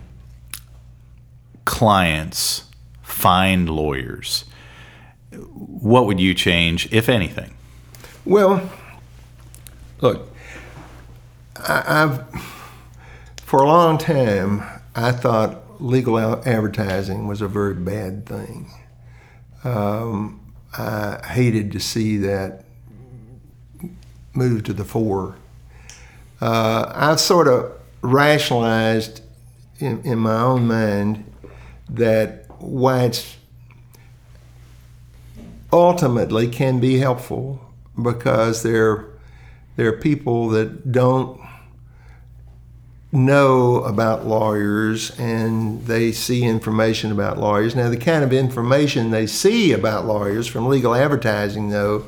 [1.65, 2.65] clients
[3.03, 4.45] find lawyers,
[5.33, 7.55] what would you change, if anything?
[8.25, 8.71] Well,
[10.01, 10.29] look,
[11.67, 12.29] I, have
[13.43, 14.63] for a long time
[14.95, 18.71] I thought legal advertising was a very bad thing.
[19.65, 22.65] Um, I hated to see that
[24.35, 25.37] move to the fore.
[26.41, 29.23] Uh, I've sort of rationalized
[29.79, 31.25] in, in my own mind
[31.89, 33.37] that why it's
[35.73, 37.61] ultimately can be helpful
[38.01, 39.07] because there,
[39.77, 41.41] there are people that don't
[43.13, 47.75] know about lawyers and they see information about lawyers.
[47.77, 52.05] Now, the kind of information they see about lawyers from legal advertising, though,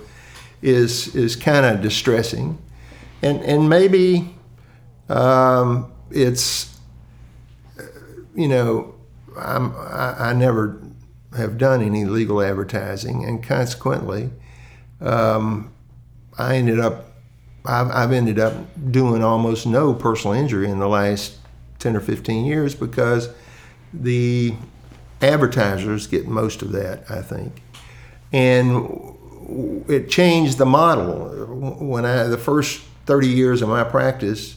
[0.61, 2.59] is is kind of distressing,
[3.23, 4.35] and and maybe
[5.09, 6.77] um, it's
[8.35, 8.95] you know
[9.37, 10.83] I'm, I, I never
[11.37, 14.31] have done any legal advertising, and consequently.
[15.01, 15.73] um,
[16.39, 17.08] I ended up
[17.69, 18.55] I've, I've ended up
[18.91, 21.37] doing almost no personal injury in the last
[21.79, 23.29] 10 or 15 years because
[23.93, 24.55] the
[25.21, 27.63] advertisers get most of that, I think.
[28.33, 29.15] And
[29.89, 31.29] it changed the model.
[31.79, 34.57] When I, the first 30 years of my practice,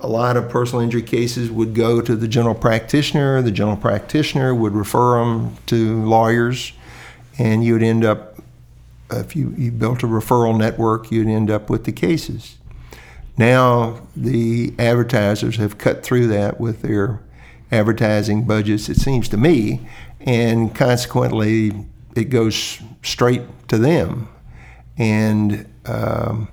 [0.00, 3.40] a lot of personal injury cases would go to the general practitioner.
[3.42, 6.72] The general practitioner would refer them to lawyers,
[7.38, 8.31] and you'd end up,
[9.18, 12.58] if you, you built a referral network, you'd end up with the cases.
[13.36, 17.22] Now, the advertisers have cut through that with their
[17.70, 19.88] advertising budgets, it seems to me,
[20.20, 24.28] and consequently, it goes straight to them.
[24.98, 26.48] And um,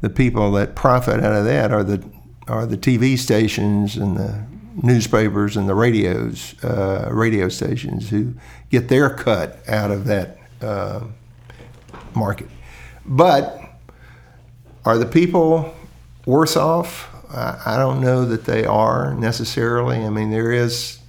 [0.00, 2.04] the people that profit out of that are the
[2.48, 4.44] are the TV stations and the
[4.82, 8.34] newspapers and the radios, uh, radio stations who
[8.70, 11.00] get their cut out of that uh,
[12.16, 12.48] market.
[13.04, 13.60] But
[14.84, 15.74] are the people
[16.24, 17.12] worse off?
[17.32, 20.04] I, don't know that they are necessarily.
[20.04, 21.00] I mean, there is.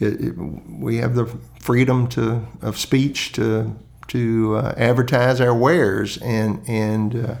[0.00, 1.26] It, it, we have the
[1.60, 7.34] freedom to of speech to to uh, advertise our wares and and uh,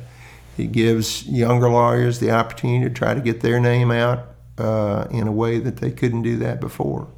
[0.58, 4.26] it gives younger lawyers the opportunity to try to get their name out
[4.58, 7.08] uh, in a way that they couldn't do that before.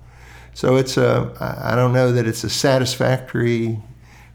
[0.52, 3.80] So it's a, I don't know that it's a satisfactory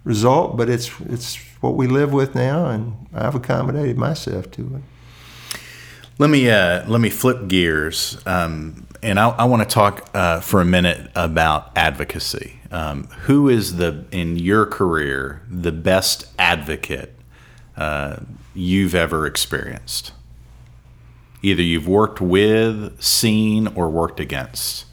[0.06, 5.60] result, but it's, it's what we live with now, and I've accommodated myself to it.
[6.18, 8.18] Let me, uh, let me flip gears.
[8.26, 12.60] Um, and I, I want to talk uh, for a minute about advocacy.
[12.72, 17.14] Um, who is the in your career the best advocate
[17.76, 18.18] uh,
[18.54, 20.14] you've ever experienced?
[21.42, 24.86] Either you've worked with, seen, or worked against?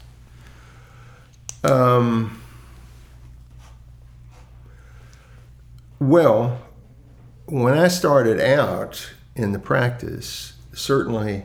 [1.63, 2.42] Um,
[5.99, 6.61] well,
[7.45, 11.43] when I started out in the practice, certainly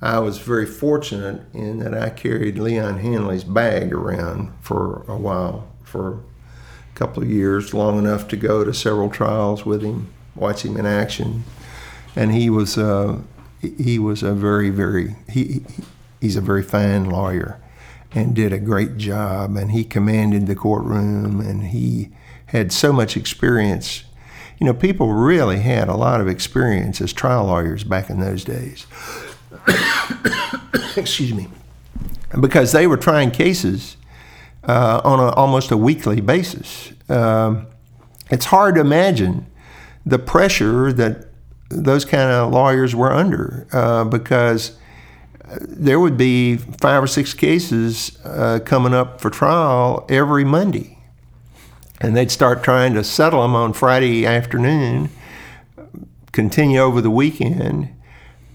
[0.00, 5.68] I was very fortunate in that I carried Leon Handley's bag around for a while,
[5.84, 10.64] for a couple of years, long enough to go to several trials with him watch
[10.64, 11.44] him in action,
[12.16, 13.18] and he was uh,
[13.60, 15.62] he was a very very he
[16.20, 17.60] he's a very fine lawyer,
[18.12, 22.10] and did a great job, and he commanded the courtroom, and he
[22.52, 24.04] had so much experience.
[24.58, 28.44] You know, people really had a lot of experience as trial lawyers back in those
[28.44, 28.86] days.
[30.96, 31.48] Excuse me,
[32.38, 33.96] because they were trying cases
[34.64, 36.92] uh, on a, almost a weekly basis.
[37.08, 37.66] Um,
[38.30, 39.46] it's hard to imagine
[40.04, 41.28] the pressure that
[41.70, 44.78] those kind of lawyers were under uh, because
[45.60, 51.01] there would be five or six cases uh, coming up for trial every Monday.
[52.02, 55.08] And they'd start trying to settle them on Friday afternoon,
[56.32, 57.94] continue over the weekend,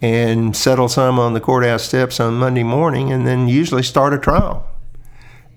[0.02, 4.20] and settle some on the courthouse steps on Monday morning, and then usually start a
[4.20, 4.68] trial.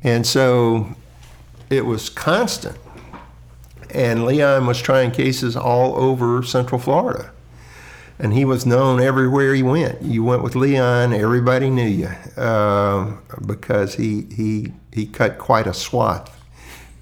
[0.03, 0.95] And so
[1.68, 2.78] it was constant
[3.95, 7.32] and Leon was trying cases all over Central Florida.
[8.18, 10.03] And he was known everywhere he went.
[10.03, 13.16] You went with Leon, everybody knew you uh,
[13.47, 16.39] because he, he, he cut quite a swath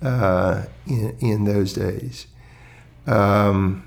[0.03, 2.27] uh, in, in those days.
[3.07, 3.85] Um,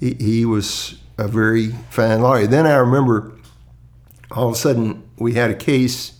[0.00, 2.46] he, he was a very fine lawyer.
[2.46, 3.32] Then I remember
[4.30, 6.18] all of a sudden we had a case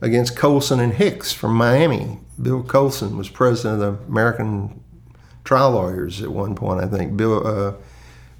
[0.00, 2.18] against Colson and Hicks from Miami.
[2.40, 4.82] Bill Colson was president of the American
[5.44, 6.82] trial lawyers at one point.
[6.82, 7.74] I think Bill uh,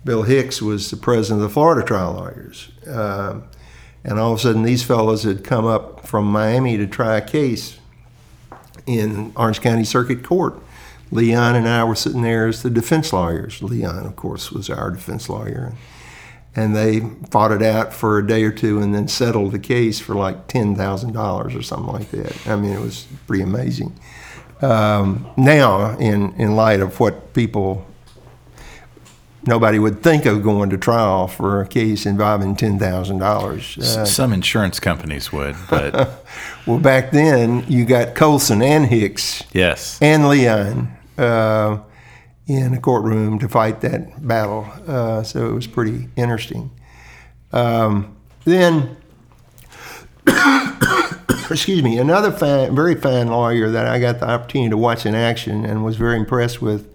[0.05, 3.41] Bill Hicks was the president of the Florida trial lawyers, uh,
[4.03, 7.27] and all of a sudden these fellows had come up from Miami to try a
[7.27, 7.80] case
[8.87, 10.59] in Orange County Circuit Court.
[11.11, 13.63] Leon and I were sitting there as the defense lawyers.
[13.63, 15.73] Leon, of course, was our defense lawyer.
[16.55, 17.01] And they
[17.31, 20.49] fought it out for a day or two and then settled the case for like
[20.49, 22.47] $10,000 or something like that.
[22.47, 23.99] I mean, it was pretty amazing
[24.63, 27.87] um, now in, in light of what people
[29.47, 33.79] nobody would think of going to trial for a case involving ten thousand dollars.
[33.79, 36.25] Uh, Some insurance companies would, but
[36.67, 41.79] well, back then you got Colson and Hicks, yes, and Leon uh,
[42.47, 44.67] in a courtroom to fight that battle.
[44.87, 46.71] Uh, so it was pretty interesting.
[47.53, 48.97] Um, then
[51.51, 55.15] excuse me, another fine, very fine lawyer that I got the opportunity to watch in
[55.15, 56.93] action and was very impressed with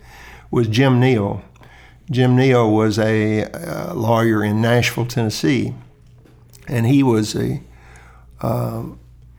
[0.52, 1.44] was Jim Neal.
[2.12, 5.74] Jim Neal was a, a lawyer in Nashville, Tennessee,
[6.68, 7.62] and he was a
[8.42, 8.84] uh,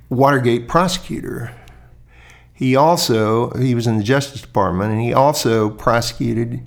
[0.08, 1.52] Watergate prosecutor.
[2.54, 6.60] he also he was in the Justice Department, and he also prosecuted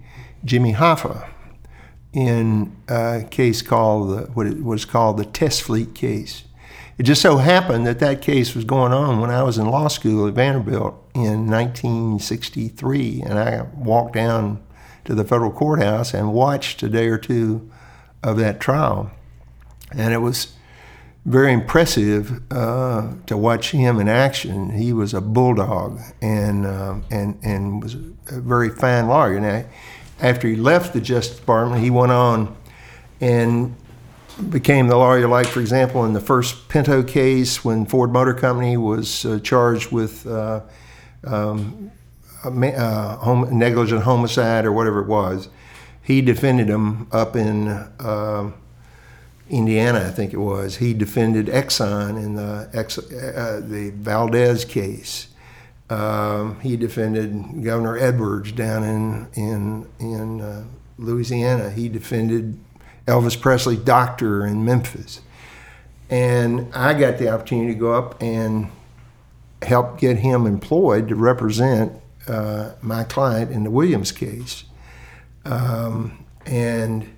[0.43, 1.29] Jimmy Hoffa
[2.13, 6.43] in a case called the, what was called the Test Fleet case.
[6.97, 9.87] It just so happened that that case was going on when I was in law
[9.87, 14.61] school at Vanderbilt in 1963, and I walked down
[15.05, 17.69] to the federal courthouse and watched a day or two
[18.23, 19.11] of that trial,
[19.91, 20.53] and it was
[21.25, 24.71] very impressive uh, to watch him in action.
[24.71, 29.39] He was a bulldog and uh, and and was a very fine lawyer.
[29.39, 29.65] Now,
[30.21, 32.55] after he left the Justice Department, he went on
[33.21, 33.75] and
[34.49, 38.77] became the lawyer, like for example, in the first Pinto case when Ford Motor Company
[38.77, 40.25] was uh, charged with.
[40.27, 40.61] Uh,
[41.25, 41.91] um,
[42.43, 45.49] uh, home, negligent homicide or whatever it was,
[46.01, 48.51] he defended him up in uh,
[49.49, 50.77] Indiana, I think it was.
[50.77, 55.27] He defended Exxon in the uh, the Valdez case.
[55.89, 60.65] Um, he defended Governor Edwards down in in in uh,
[60.97, 61.71] Louisiana.
[61.71, 62.59] He defended
[63.07, 65.21] Elvis Presley's doctor in Memphis,
[66.09, 68.69] and I got the opportunity to go up and
[69.63, 71.93] help get him employed to represent
[72.29, 74.63] uh, my client in the Williams case,
[75.45, 77.09] um, and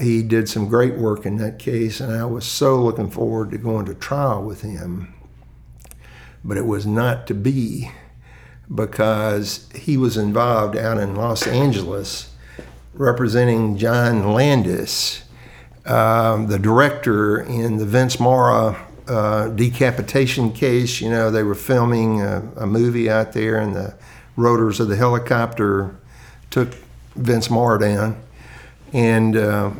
[0.00, 3.58] he did some great work in that case, and I was so looking forward to
[3.58, 5.14] going to trial with him.
[6.44, 7.90] But it was not to be
[8.72, 12.30] because he was involved out in Los Angeles
[12.94, 15.22] representing John Landis,
[15.84, 18.76] um, the director in the Vic Morrow
[19.08, 21.00] uh, decapitation case.
[21.00, 23.94] You know, they were filming a, a, movie out there, and the
[24.36, 25.96] rotors of the helicopter
[26.50, 26.74] took
[27.14, 28.20] Vic Morrow down.
[28.92, 29.70] And uh,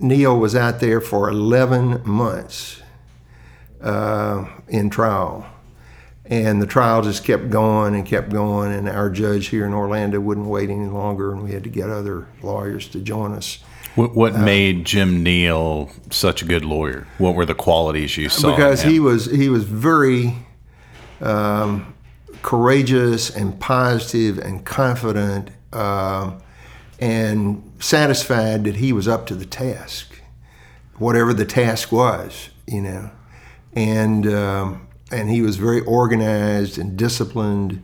[0.00, 2.82] Neal was out there for 11 months
[3.80, 5.46] uh, in trial.
[6.26, 10.20] And the trial just kept going and kept going, and our judge here in Orlando
[10.20, 13.58] wouldn't wait any longer, and we had to get other lawyers to join us.
[13.94, 17.06] What, what uh, made Jim Neal such a good lawyer?
[17.18, 18.50] What were the qualities you saw?
[18.50, 20.34] Because he was he was very
[21.20, 21.94] um,
[22.42, 26.32] courageous and positive and confident uh,
[26.98, 30.20] and satisfied that he was up to the task,
[30.96, 33.10] whatever the task was, you know,
[33.74, 37.82] and um, and he was very organized and disciplined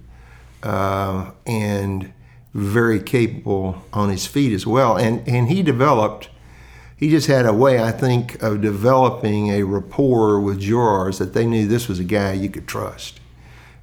[0.64, 2.12] uh, and
[2.54, 4.96] very capable on his feet as well.
[4.96, 6.28] And and he developed.
[6.96, 11.46] He just had a way, I think, of developing a rapport with jurors that they
[11.46, 13.20] knew this was a guy you could trust,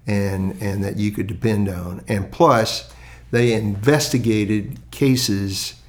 [0.05, 2.03] and and that you could depend on.
[2.07, 2.93] And plus,
[3.31, 5.81] they investigated cases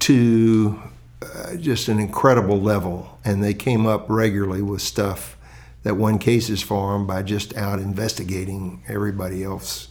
[0.00, 0.80] to
[1.22, 5.36] uh, just an incredible level, and they came up regularly with stuff
[5.82, 9.88] that won cases for them by just out investigating everybody else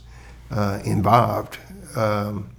[0.52, 1.58] uh, involved.
[1.98, 2.52] Um,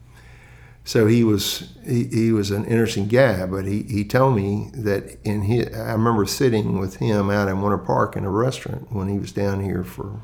[0.84, 5.18] so he was he, he was an interesting guy, but he, he told me that
[5.22, 9.08] in his I remember sitting with him out in Winter Park in a restaurant when
[9.08, 10.20] he was down here for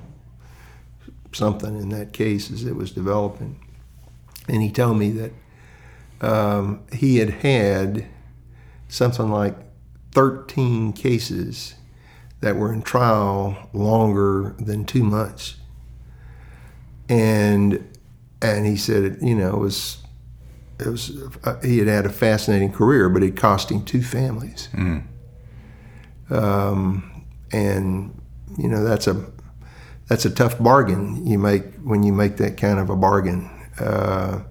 [1.33, 3.61] something in that case as it was developing,
[4.49, 5.33] and he told me that
[6.21, 8.07] um, he had had
[8.89, 9.57] something like
[10.13, 11.75] 13 cases
[12.41, 15.57] that were in trial longer than two months.
[17.09, 17.87] And
[18.43, 19.99] and he said, you know, it was
[20.79, 24.69] it was uh, he had had a fascinating career, but it cost him two families.
[24.73, 25.05] Mm.
[26.31, 28.21] Um, and
[28.59, 29.25] you know that's a
[30.09, 34.43] that's a tough bargain you make when you make that kind of a bargain uh,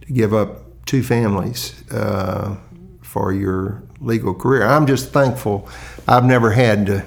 [0.00, 2.56] to give up two families uh,
[3.02, 4.64] for your legal career.
[4.64, 5.68] I'm just thankful.
[6.06, 7.04] I've never had to.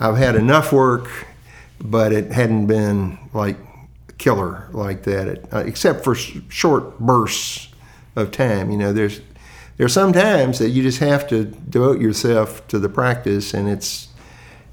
[0.00, 1.08] I've had enough work,
[1.80, 3.56] but it hadn't been like
[4.24, 7.68] killer like that, uh, except for sh- short bursts
[8.16, 8.70] of time.
[8.70, 9.20] You know, there's
[9.76, 13.68] there are some times that you just have to devote yourself to the practice, and
[13.68, 14.08] it's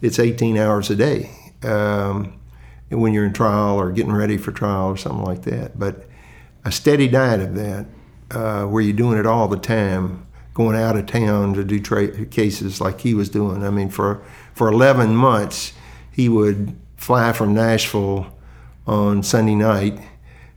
[0.02, 1.32] it's 18 hours a day
[1.64, 2.40] um,
[2.90, 5.78] when you're in trial or getting ready for trial or something like that.
[5.78, 6.08] But
[6.64, 7.86] a steady diet of that
[8.32, 12.26] uh, where you're doing it all the time, going out of town to do tra-
[12.28, 13.66] cases like he was doing.
[13.66, 14.24] I mean, for
[14.54, 15.74] for 11 months,
[16.10, 18.34] he would fly from Nashville
[18.88, 20.00] on Sunday night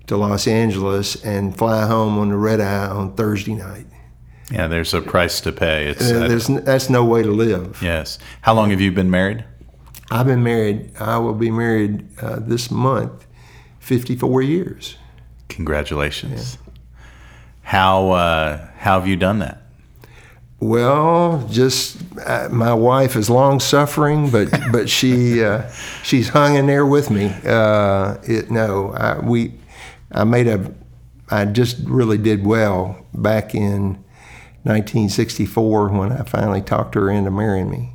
[0.06, 3.86] to Los Angeles and fly home on the red eye on Thursday night.
[4.50, 5.86] Yeah, there's a price to pay.
[5.86, 7.80] It's, uh, there's, that's no way to live.
[7.82, 8.18] Yes.
[8.42, 9.44] How long have you been married?
[10.10, 10.92] I've been married.
[11.00, 13.26] I will be married uh, this month,
[13.80, 14.96] 54 years.
[15.48, 16.58] Congratulations.
[16.66, 16.72] Yeah.
[17.62, 19.62] How uh, how have you done that?
[20.64, 25.70] Well, just uh, my wife is long suffering, but but she uh,
[26.02, 27.26] she's hung in there with me.
[27.44, 29.52] Uh, it, no, I, we
[30.10, 30.72] I made a
[31.30, 34.02] I just really did well back in
[34.62, 37.92] 1964 when I finally talked her into marrying me,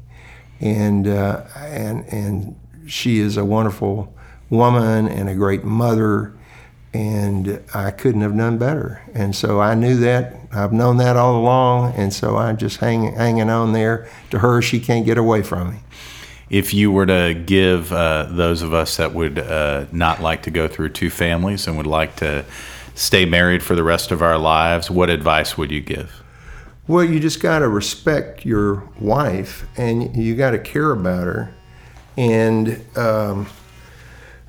[0.59, 2.55] and uh, and and
[2.85, 4.13] she is a wonderful
[4.51, 6.37] woman and a great mother
[6.93, 9.01] and I couldn't have done better.
[9.13, 10.35] And so I knew that.
[10.51, 14.61] I've known that all along, and so I'm just hanging hanging on there to her.
[14.61, 15.77] She can't get away from me.
[16.49, 20.51] If you were to give uh, those of us that would uh, not like to
[20.51, 22.43] go through two families and would like to
[22.95, 26.23] stay married for the rest of our lives, what advice would you give?
[26.87, 31.53] Well, you just got to respect your wife, and you got to care about her,
[32.17, 33.45] and um,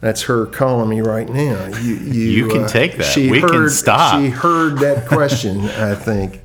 [0.00, 1.66] that's her calling me right now.
[1.66, 3.04] You, you, you can uh, take that.
[3.04, 4.20] She we heard, can stop.
[4.20, 6.42] She heard that question, I think.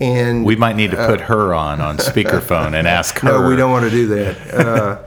[0.00, 3.28] And we might need to put uh, her on on speakerphone and ask her.
[3.32, 4.36] No, we don't want to do that.
[4.62, 4.98] Uh,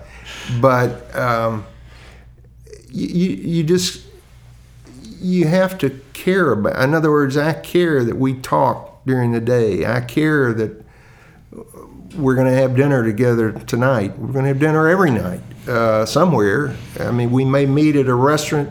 [0.59, 1.65] but um,
[2.91, 4.05] you, you just
[5.19, 6.81] you have to care about.
[6.81, 9.85] In other words, I care that we talk during the day.
[9.85, 10.85] I care that
[12.13, 14.17] we're going to have dinner together tonight.
[14.17, 16.75] We're going to have dinner every night uh, somewhere.
[16.99, 18.69] I mean, we may meet at a restaurant.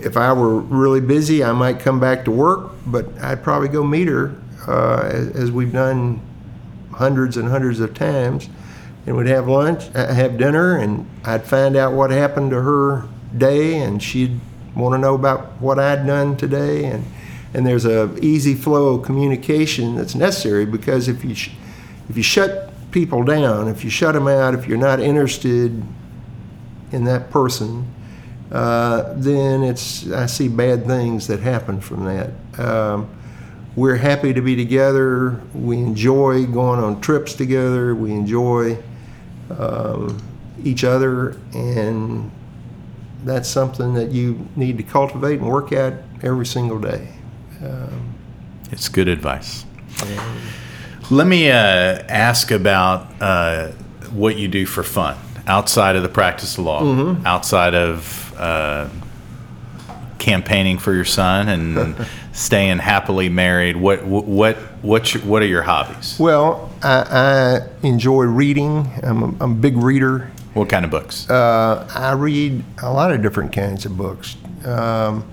[0.00, 3.84] If I were really busy, I might come back to work, but I'd probably go
[3.84, 4.36] meet her,
[4.68, 6.20] uh, as, we've done
[6.92, 8.48] hundreds and hundreds of times.
[9.06, 13.06] And we'd have lunch, uh, have dinner, and I'd find out what happened to her
[13.36, 14.40] day, and she'd
[14.74, 16.86] want to know about what I'd done today.
[16.86, 17.04] And,
[17.52, 21.50] and there's a easy flow of communication that's necessary because if you, sh-
[22.08, 25.82] if you shut people down, if you shut them out, if you're not interested
[26.92, 27.92] in that person,
[28.52, 32.30] uh, then it's I see bad things that happen from that.
[32.58, 33.08] Um,
[33.74, 35.40] we're happy to be together.
[35.52, 37.94] We enjoy going on trips together.
[37.94, 38.78] We enjoy
[39.58, 40.22] um,
[40.62, 42.30] each other, and
[43.24, 47.08] that's something that you need to cultivate and work at every single day.
[47.60, 48.14] Um,
[48.70, 49.64] it's good advice.
[51.10, 53.68] Let me uh, ask about uh,
[54.12, 57.26] what you do for fun outside of the practice of law, mm-hmm.
[57.26, 58.88] outside of uh,
[60.18, 61.94] campaigning for your son and
[62.32, 63.76] staying happily married.
[63.76, 66.18] What what what what are your hobbies?
[66.18, 68.90] Well, I, I enjoy reading.
[69.02, 70.30] I'm a, I'm a, big reader.
[70.54, 71.28] What kind of books?
[71.28, 74.36] Uh, I read a lot of different kinds of books.
[74.64, 75.28] Um,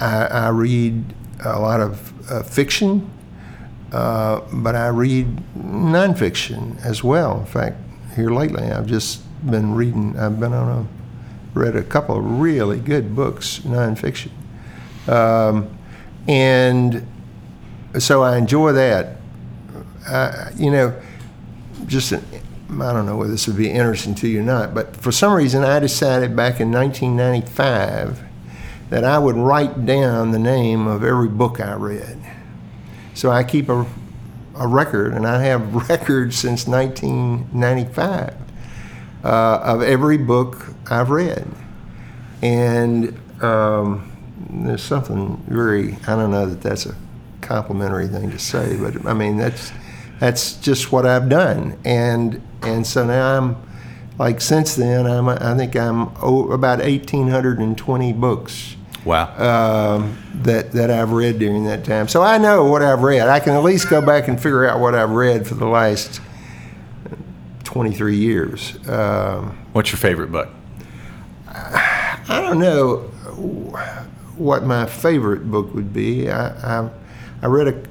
[0.00, 1.04] I, I, read
[1.44, 3.10] a lot of uh, fiction.
[3.92, 5.26] Uh, but I read
[5.56, 7.40] nonfiction as well.
[7.40, 7.76] In fact,
[8.14, 10.18] here lately, I've just been reading.
[10.18, 14.30] I've been on a read a couple of really good books, nonfiction,
[15.08, 15.74] um,
[16.28, 17.06] and
[17.98, 19.16] so I enjoy that.
[20.06, 20.94] Uh, you know,
[21.86, 22.18] just I
[22.68, 25.62] don't know whether this would be interesting to you or not, but for some reason,
[25.62, 28.22] I decided back in 1995
[28.90, 32.18] that I would write down the name of every book I read.
[33.16, 33.86] So I keep a,
[34.56, 38.34] a record, and I have records since 1995
[39.24, 41.50] uh, of every book I've read.
[42.42, 44.12] And um,
[44.50, 46.94] there's something very, I don't know that that's a
[47.40, 49.72] complimentary thing to say, but I mean, that's,
[50.20, 51.78] that's just what I've done.
[51.86, 53.56] And, and so now I'm,
[54.18, 58.75] like since then, I'm, I think I'm about 1,820 books
[59.06, 59.94] Wow.
[59.98, 62.08] Um, that that I've read during that time.
[62.08, 63.28] So I know what I've read.
[63.28, 66.20] I can at least go back and figure out what I've read for the last
[67.62, 68.76] 23 years.
[68.88, 70.48] Um, What's your favorite book?
[71.48, 72.96] I don't know
[74.36, 76.28] what my favorite book would be.
[76.28, 76.90] I, I,
[77.42, 77.82] I read a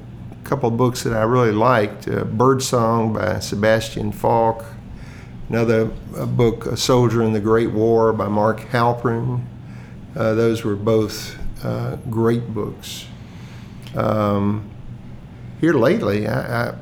[0.44, 2.10] couple of books that I really liked.
[2.10, 4.66] Uh, Birdsong by Sebastian Faulks.
[5.48, 9.46] Another book, A Soldier in the Great War by Mark Helprin.
[10.16, 13.06] Uh, those were both uh, great books.
[13.96, 14.70] Um,
[15.60, 16.76] here lately, I, I,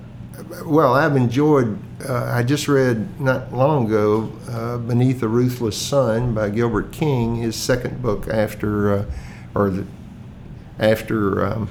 [0.66, 1.80] well, I've enjoyed.
[2.08, 7.38] Uh, I just read not long ago uh, "Beneath a Ruthless Sun" by Gilbert King,
[7.38, 9.06] his second book after, uh,
[9.56, 9.88] or the,
[10.80, 11.46] after.
[11.46, 11.70] Um,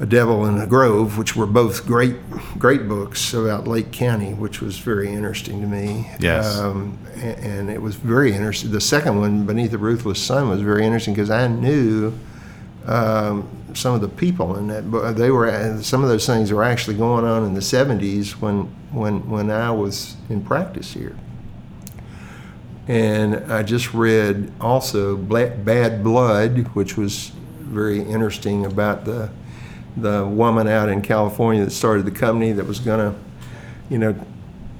[0.00, 2.16] a Devil in a Grove, which were both great,
[2.58, 6.08] great books about Lake County, which was very interesting to me.
[6.20, 6.56] Yes.
[6.56, 8.70] Um, and, and, it was very interesting.
[8.70, 12.12] The second one, Beneath the Ruthless Sun, was very interesting because I knew
[12.86, 15.16] um, some of the people in that book.
[15.16, 19.28] They were some of those things were actually going on in the '70s when when
[19.28, 21.16] when I was in practice here.
[22.86, 29.30] And I just read also Bad Blood, which was very interesting about the
[30.02, 33.18] the woman out in California that started the company that was going to,
[33.90, 34.14] you know,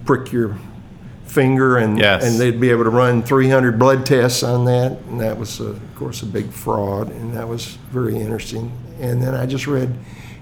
[0.05, 0.57] prick your
[1.27, 2.25] finger and Yes.
[2.25, 4.93] and they'd be able to run 300 blood tests on that.
[5.09, 8.73] And that was uh, of course a big fraud and that was very interesting.
[9.01, 9.95] And then I just read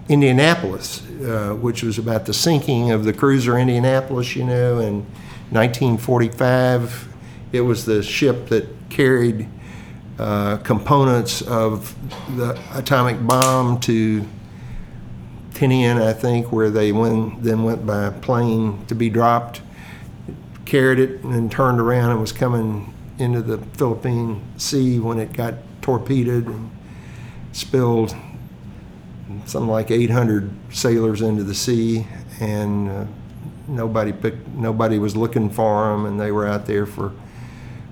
[0.08, 5.04] Indianapolis uh, which was about the sinking of the cruiser Indianapolis you know in
[5.50, 7.08] 1945
[7.52, 9.48] it was the ship that carried
[10.18, 11.94] uh, components of
[12.36, 14.24] the atomic bomb to
[15.56, 19.62] Tinian, I think, where they went, then went by plane to be dropped,
[20.66, 25.32] carried it, and then turned around and was coming into the Philippine Sea when it
[25.32, 26.70] got torpedoed and
[27.52, 28.14] spilled
[29.46, 32.06] something like 800 sailors into the sea,
[32.38, 33.04] and uh,
[33.66, 37.12] nobody picked, nobody was looking for them, and they were out there for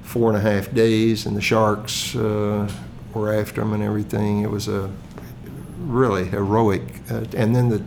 [0.02, 2.70] four and a half days, and the sharks uh,
[3.14, 4.42] were after them and everything.
[4.42, 4.90] It was a
[5.84, 6.82] really heroic.
[7.10, 7.82] Uh, and then the,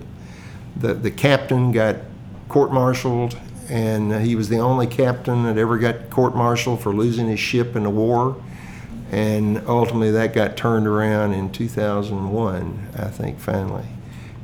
[0.75, 1.97] the the captain got
[2.49, 3.37] court-martialed,
[3.69, 7.75] and uh, he was the only captain that ever got court-martialed for losing his ship
[7.75, 8.41] in the war.
[9.11, 13.39] And ultimately, that got turned around in 2001, I think.
[13.39, 13.85] Finally,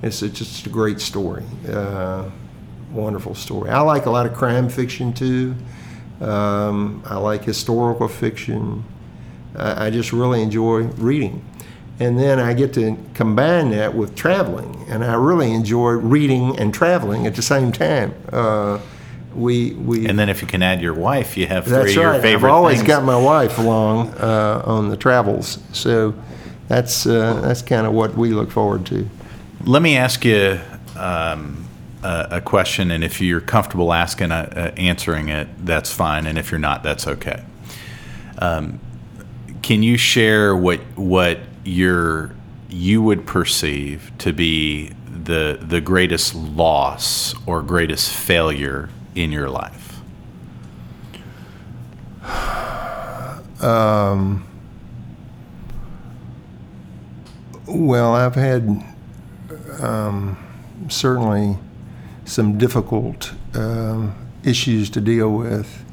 [0.01, 1.43] it's just a great story.
[1.67, 2.29] Uh,
[2.91, 3.69] wonderful story.
[3.69, 5.55] I like a lot of crime fiction too.
[6.21, 8.85] Um, I like historical fiction.
[9.55, 11.43] I, I just really enjoy reading.
[11.99, 16.73] And then I get to combine that with traveling, and I really enjoy reading and
[16.73, 18.13] traveling at the same time.
[18.31, 18.79] Uh,
[19.35, 21.95] we we And then if you can add your wife, you have three that's of
[21.95, 22.21] your right.
[22.21, 22.87] favorite I've always things.
[22.87, 26.13] got my wife along uh, on the travels, so
[26.67, 29.07] that's uh, that's kind of what we look forward to.
[29.63, 30.59] Let me ask you
[30.97, 31.65] um,
[32.03, 36.25] a, a question, and if you're comfortable asking, uh, uh, answering it, that's fine.
[36.27, 37.43] And if you're not, that's okay.
[38.39, 38.79] Um,
[39.61, 42.35] can you share what what your
[42.69, 50.01] you would perceive to be the the greatest loss or greatest failure in your life?
[57.65, 58.83] Well, I've had
[59.79, 60.37] um,
[60.89, 61.57] certainly
[62.25, 65.83] some difficult um, issues to deal with.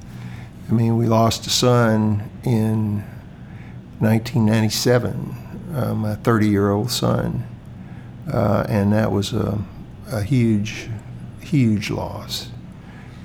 [0.69, 3.05] I mean, we lost a son in
[4.01, 5.37] 1997,
[5.75, 7.47] uh, my 30 year old son,
[8.33, 9.59] uh, and that was a,
[10.13, 10.89] a huge,
[11.41, 12.51] huge loss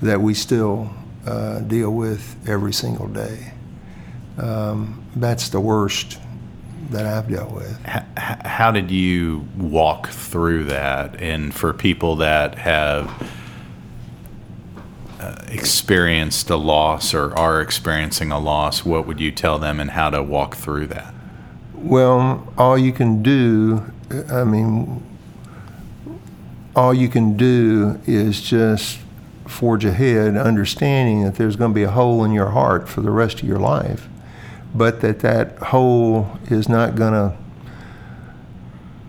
[0.01, 0.89] that we still
[1.25, 3.53] uh, deal with every single day.
[4.37, 6.19] Um, that's the worst
[6.91, 7.79] that I've dealt with.
[7.87, 11.19] H- h- how did you walk through that?
[11.21, 13.31] And for people that have
[15.19, 19.91] uh, experienced a loss or are experiencing a loss, what would you tell them and
[19.91, 21.14] how to walk through that?
[21.85, 23.93] Well, all you can do,
[24.31, 25.03] I mean,
[26.75, 28.97] all you can do is just
[29.45, 33.11] forge ahead, understanding that there's going to be a hole in your heart for the
[33.11, 34.09] rest of your life,
[34.73, 37.37] but that that hole is not going to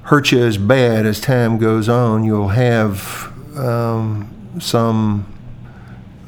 [0.03, 2.25] hurt you as bad as time goes on.
[2.25, 5.33] You'll have um, some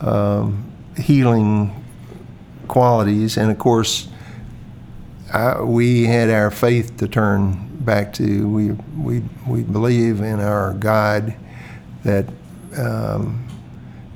[0.00, 0.64] um,
[0.96, 1.84] healing
[2.68, 4.08] qualities, and of course,
[5.32, 8.48] I, we had our faith to turn back to.
[8.48, 11.34] We we we believe in our God
[12.04, 12.26] that
[12.76, 13.46] um,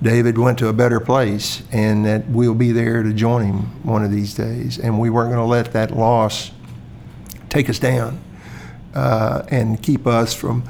[0.03, 4.05] David went to a better place, and that we'll be there to join him one
[4.05, 4.79] of these days.
[4.79, 6.51] And we weren't going to let that loss
[7.49, 8.21] take us down
[8.95, 10.65] uh, and keep us from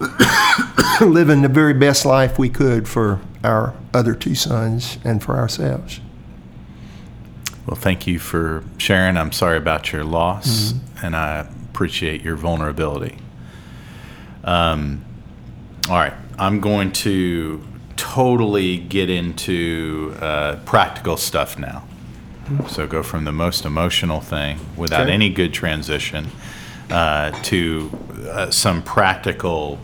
[1.00, 6.00] living the very best life we could for our other two sons and for ourselves.
[7.66, 9.16] Well, thank you for sharing.
[9.16, 13.16] I'm sorry about your loss, and I appreciate your vulnerability.
[14.44, 15.04] Um,
[15.88, 17.64] all right, I'm going to
[17.96, 21.84] totally get into uh, practical stuff now.
[22.68, 25.12] So go from the most emotional thing without Okay.
[25.12, 26.26] any good transition
[26.90, 27.90] uh, to
[28.30, 29.78] uh, some practical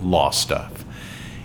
[0.00, 0.84] law stuff.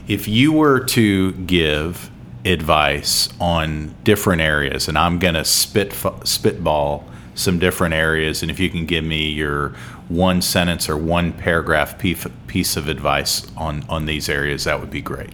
[0.05, 2.09] If you were to give
[2.45, 8.59] advice on different areas, and I'm going to spit spitball some different areas, and if
[8.59, 9.69] you can give me your
[10.09, 15.01] one sentence or one paragraph piece of advice on on these areas, that would be
[15.01, 15.33] great.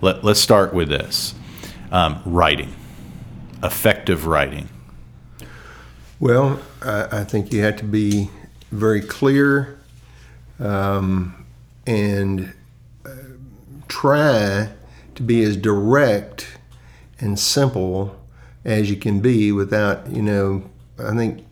[0.00, 1.34] Let, let's start with this:
[1.90, 2.74] um, writing,
[3.62, 4.68] effective writing.
[6.20, 8.30] Well, I, I think you have to be
[8.70, 9.78] very clear
[10.58, 11.44] um,
[11.86, 12.52] and
[13.04, 13.10] uh,
[13.88, 14.70] try
[15.16, 16.58] to be as direct
[17.20, 18.20] and simple
[18.64, 21.44] as you can be without, you know, I think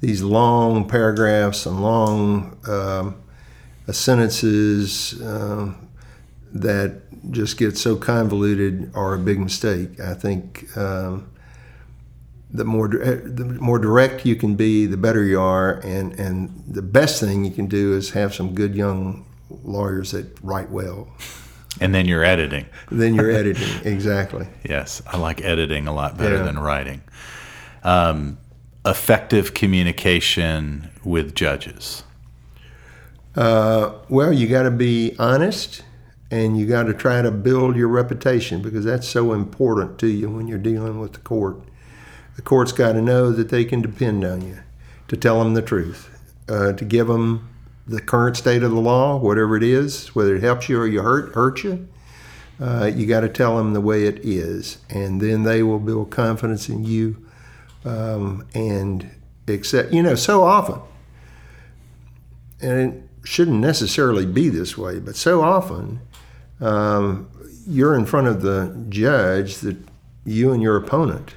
[0.00, 3.22] these long paragraphs and long um,
[3.90, 5.88] sentences um,
[6.52, 10.00] that just get so convoluted are a big mistake.
[10.00, 11.30] I think um,
[12.50, 16.82] the more the more direct you can be, the better you are, and and the
[16.82, 19.24] best thing you can do is have some good young
[19.62, 21.08] lawyers that write well.
[21.80, 22.66] And then you're editing.
[22.90, 24.46] Then you're editing, exactly.
[24.68, 26.42] Yes, I like editing a lot better yeah.
[26.42, 27.02] than writing.
[27.82, 28.38] Um,
[28.84, 32.04] effective communication with judges.
[33.34, 35.82] Uh, well, you got to be honest
[36.30, 40.30] and you got to try to build your reputation because that's so important to you
[40.30, 41.56] when you're dealing with the court.
[42.36, 44.58] The court's got to know that they can depend on you
[45.08, 46.08] to tell them the truth,
[46.48, 47.51] uh, to give them
[47.86, 51.02] the current state of the law, whatever it is, whether it helps you or you
[51.02, 51.88] hurt hurt you.
[52.60, 56.10] Uh, you got to tell them the way it is, and then they will build
[56.10, 57.16] confidence in you
[57.84, 59.10] um, and
[59.48, 59.92] accept.
[59.92, 60.80] You know, so often,
[62.60, 66.00] and it shouldn't necessarily be this way, but so often
[66.60, 67.28] um,
[67.66, 69.76] you're in front of the judge that
[70.24, 71.34] you and your opponent,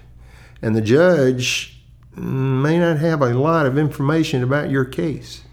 [0.61, 1.81] and the judge
[2.15, 5.44] may not have a lot of information about your case.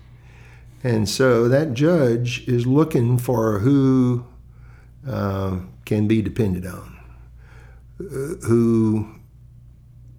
[0.85, 4.25] And so that judge is looking for who
[5.07, 6.99] um, can be depended on,
[7.99, 9.15] who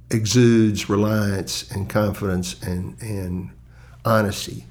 [0.10, 3.50] exudes reliance and confidence and, and
[4.06, 4.66] honesty.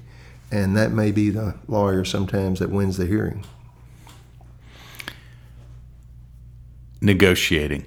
[0.51, 3.45] And that may be the lawyer sometimes that wins the hearing.
[7.01, 7.85] Negotiating.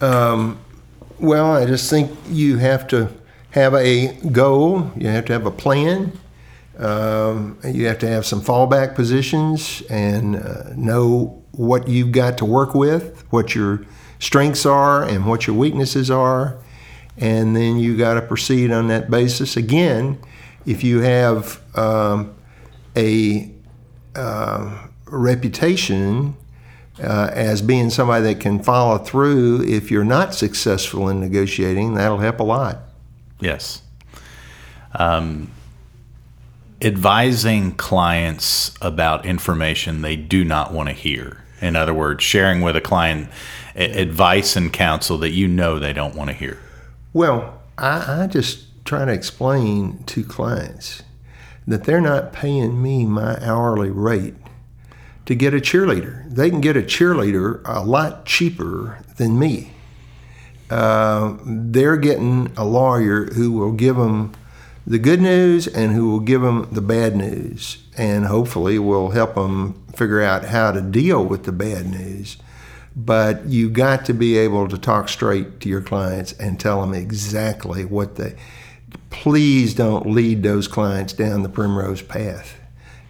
[0.00, 0.58] Um,
[1.18, 3.10] well, I just think you have to
[3.50, 6.12] have a goal, you have to have a plan,
[6.78, 12.44] um, you have to have some fallback positions and uh, know what you've got to
[12.44, 13.84] work with, what your
[14.18, 16.58] strengths are, and what your weaknesses are.
[17.16, 19.56] And then you got to proceed on that basis.
[19.56, 20.18] Again,
[20.66, 22.34] if you have um,
[22.94, 23.50] a
[24.14, 26.36] uh, reputation
[27.02, 32.18] uh, as being somebody that can follow through, if you're not successful in negotiating, that'll
[32.18, 32.80] help a lot.
[33.40, 33.82] Yes.
[34.94, 35.50] Um,
[36.80, 41.42] advising clients about information they do not want to hear.
[41.60, 43.28] In other words, sharing with a client
[43.74, 46.58] advice and counsel that you know they don't want to hear.
[47.12, 51.02] Well, I, I just try to explain to clients
[51.66, 54.34] that they're not paying me my hourly rate
[55.24, 56.30] to get a cheerleader.
[56.32, 59.72] They can get a cheerleader a lot cheaper than me.
[60.70, 64.32] Uh, they're getting a lawyer who will give them
[64.86, 69.34] the good news and who will give them the bad news and hopefully will help
[69.34, 72.36] them figure out how to deal with the bad news.
[72.94, 76.94] But you got to be able to talk straight to your clients and tell them
[76.94, 78.36] exactly what they.
[79.10, 82.58] Please don't lead those clients down the primrose path,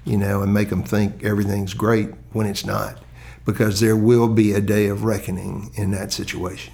[0.05, 2.99] you know, and make them think everything's great when it's not,
[3.45, 6.73] because there will be a day of reckoning in that situation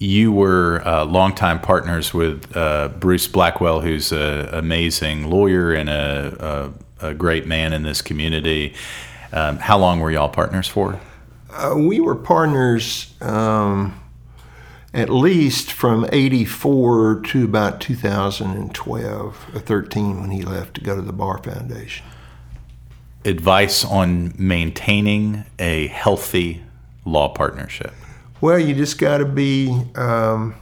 [0.00, 6.72] you were uh, longtime partners with uh, Bruce Blackwell, who's an amazing lawyer and a,
[7.02, 8.72] a, a, great man in this community.
[9.30, 10.98] Um, how long were y'all partners for?
[11.50, 14.00] Uh, we were partners um,
[14.94, 21.02] at least from 84 to about 2012 or 13 when he left to go to
[21.02, 22.06] the Bar Foundation.
[23.26, 26.62] Advice on maintaining a healthy
[27.04, 27.92] law partnership.
[28.40, 29.82] Well, you just got to be.
[29.94, 30.54] Um,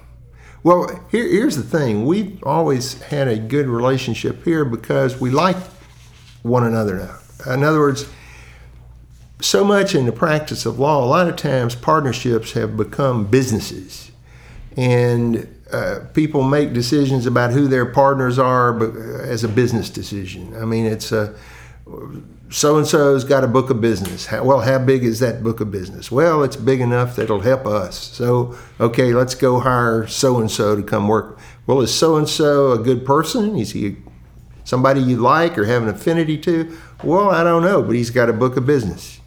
[0.64, 5.56] well, here, here's the thing: we've always had a good relationship here because we like
[6.42, 7.52] one another now.
[7.52, 8.08] In other words,
[9.40, 14.10] so much in the practice of law, a lot of times partnerships have become businesses,
[14.76, 20.56] and uh, people make decisions about who their partners are as a business decision.
[20.56, 21.34] I mean, it's a
[22.50, 24.26] so and so's got a book of business.
[24.26, 26.10] How, well, how big is that book of business?
[26.10, 27.98] Well, it's big enough that it'll help us.
[27.98, 31.38] So, okay, let's go hire so and so to come work.
[31.66, 33.56] Well, is so and so a good person?
[33.56, 33.96] Is he
[34.64, 36.76] somebody you like or have an affinity to?
[37.04, 39.20] Well, I don't know, but he's got a book of business,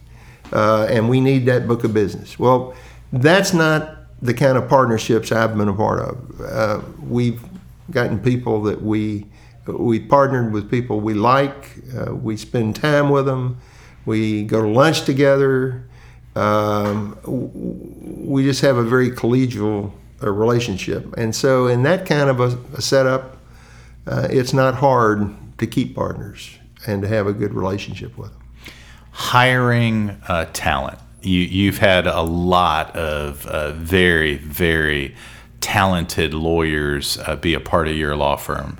[0.52, 2.38] uh, and we need that book of business.
[2.38, 2.74] Well,
[3.12, 6.40] that's not the kind of partnerships I've been a part of.
[6.40, 7.42] Uh, we've
[7.90, 9.26] gotten people that we
[9.66, 11.76] we partnered with people we like.
[11.96, 13.58] Uh, we spend time with them.
[14.04, 15.84] We go to lunch together.
[16.34, 19.92] Um, we just have a very collegial
[20.22, 21.14] uh, relationship.
[21.16, 23.36] And so, in that kind of a, a setup,
[24.06, 28.42] uh, it's not hard to keep partners and to have a good relationship with them.
[29.12, 30.98] Hiring uh, talent.
[31.20, 35.14] You, you've had a lot of uh, very, very
[35.60, 38.78] talented lawyers uh, be a part of your law firm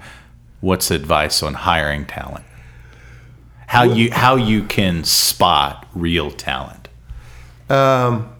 [0.63, 2.45] what's advice on hiring talent?
[3.67, 6.89] How you how you can spot real talent?
[7.69, 8.33] Um,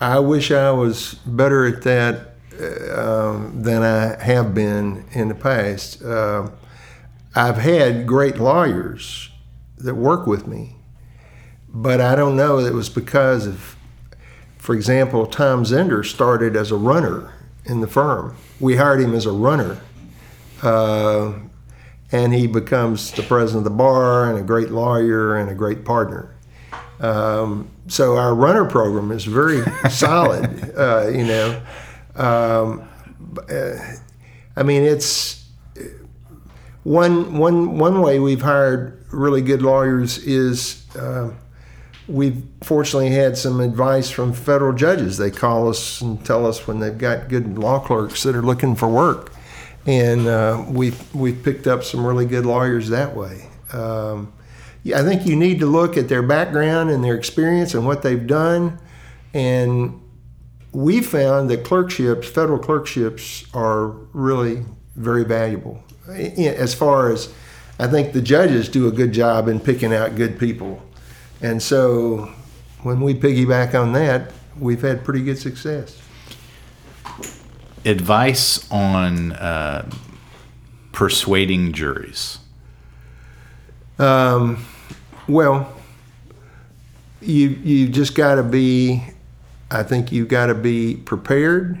[0.00, 6.02] I wish I was better at that uh, than I have been in the past.
[6.02, 6.50] Uh,
[7.34, 9.30] I've had great lawyers
[9.78, 10.76] that work with me,
[11.68, 13.76] but I don't know that it was because of,
[14.58, 17.32] for example, Tom Zender started as a runner
[17.64, 18.36] in the firm.
[18.58, 19.78] We hired him as a runner.
[20.62, 21.32] Uh,
[22.12, 25.84] and he becomes the president of the bar and a great lawyer and a great
[25.84, 26.34] partner.
[26.98, 31.62] Um, so our runner program is very solid, uh, you know.
[32.16, 32.88] Um,
[33.48, 33.76] uh,
[34.56, 35.48] I mean, it's
[36.82, 41.30] one one one way we've hired really good lawyers is uh,
[42.08, 45.18] we've fortunately had some advice from federal judges.
[45.18, 48.74] They call us and tell us when they've got good law clerks that are looking
[48.74, 49.32] for work,
[49.86, 53.46] and uh, we've we've picked up some really good lawyers that way.
[53.72, 54.32] Um,
[54.82, 58.02] yeah, I think you need to look at their background and their experience and what
[58.02, 58.78] they've done,
[59.34, 60.00] and
[60.72, 64.64] we found that clerkships, federal clerkships, are really
[64.96, 65.82] very valuable.
[66.08, 67.32] As far as
[67.78, 70.82] I think the judges do a good job in picking out good people.
[71.40, 72.30] And so
[72.82, 76.00] when we piggyback on that, we've had pretty good success.
[77.84, 79.88] Advice on uh,
[80.92, 82.38] persuading juries.
[83.98, 84.64] Um,
[85.28, 85.72] well,
[87.20, 89.02] you you just got to be.
[89.70, 91.78] I think you've got to be prepared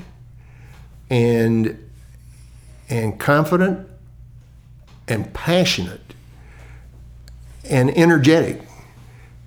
[1.10, 1.90] and
[2.88, 3.88] and confident
[5.08, 6.14] and passionate
[7.68, 8.62] and energetic.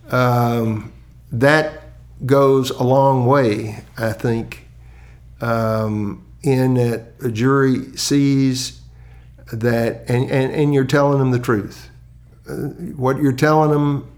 [0.09, 0.91] Um,
[1.31, 1.83] that
[2.25, 4.67] goes a long way, I think,
[5.41, 8.81] um, in that a jury sees
[9.51, 11.89] that, and, and, and you're telling them the truth.
[12.47, 12.53] Uh,
[12.95, 14.11] what you're telling them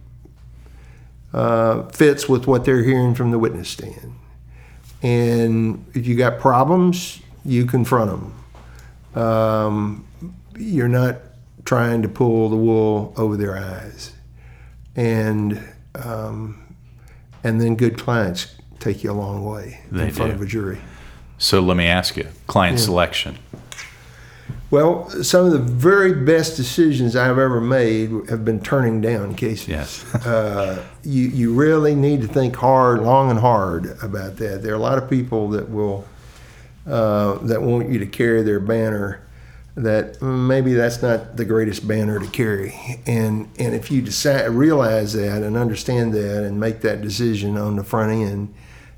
[1.34, 4.16] uh, fits with what they're hearing from the witness stand.
[5.04, 8.10] And if you got problems, you confront
[9.14, 9.24] them.
[9.24, 10.08] Um,
[10.58, 11.18] you're not
[11.66, 14.14] trying to pull the wool over their eyes.
[14.96, 15.62] And
[15.94, 16.66] um,
[17.44, 20.36] and then good clients take you a long way they in front do.
[20.36, 20.80] of a jury.
[21.38, 22.86] So let me ask you, client yeah.
[22.86, 23.38] selection.
[24.72, 29.68] Well, some of the very best decisions I've ever made have been turning down cases.
[29.68, 30.16] Yes.
[30.26, 34.64] uh, you, you really need to think hard, long and hard about that.
[34.64, 36.06] There are a lot of people that will
[36.88, 39.26] uh, that want you to carry their banner
[39.76, 42.74] that maybe that's not the greatest banner to carry.
[43.06, 47.76] And and if you decide realize that and understand that and make that decision on
[47.76, 48.54] the front end,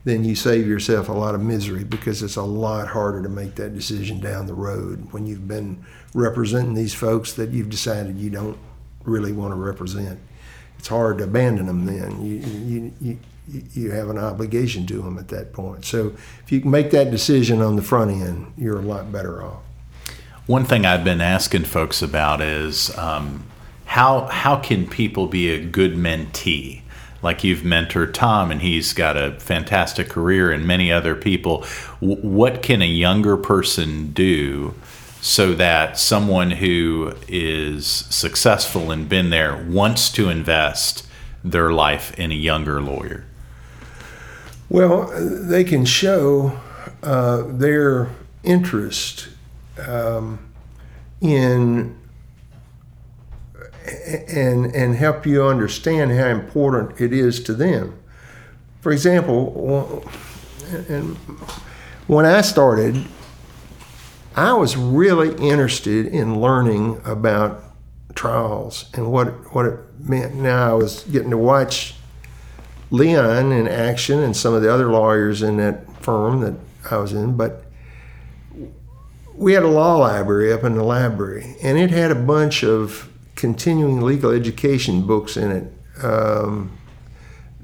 [0.07, 3.55] then you save yourself a lot of misery because it's a lot harder to make
[3.55, 5.83] that decision down the road when you've been
[6.13, 8.57] representing these folks that you've decided you don't
[9.03, 10.19] really want to represent.
[10.79, 12.23] It's hard to abandon them then.
[12.23, 13.19] You, you, you,
[13.73, 15.85] you have an obligation to them at that point.
[15.85, 19.43] So if you can make that decision on the front end, you're a lot better
[19.43, 19.61] off.
[20.45, 23.43] One thing I've been asking folks about is um,
[23.85, 26.81] how how can people be a good mentee?
[27.21, 31.65] Like you've mentored Tom, and he's got a fantastic career, and many other people.
[31.99, 34.75] What can a younger person do
[35.21, 41.07] so that someone who is successful and been there wants to invest
[41.43, 43.25] their life in a younger lawyer?
[44.69, 46.59] Well, they can show
[47.01, 48.09] uh, their
[48.43, 49.29] interest
[49.85, 50.39] um,
[51.21, 51.95] in
[54.27, 57.97] and and help you understand how important it is to them.
[58.81, 60.03] For example,
[62.07, 63.05] when I started,
[64.35, 67.63] I was really interested in learning about
[68.15, 70.35] trials and what what it meant.
[70.35, 71.95] Now I was getting to watch
[72.91, 76.55] Leon in action and some of the other lawyers in that firm that
[76.89, 77.65] I was in, but
[79.35, 83.11] we had a law library up in the library, and it had a bunch of
[83.37, 86.03] continuing legal education books in it.
[86.03, 86.77] Um,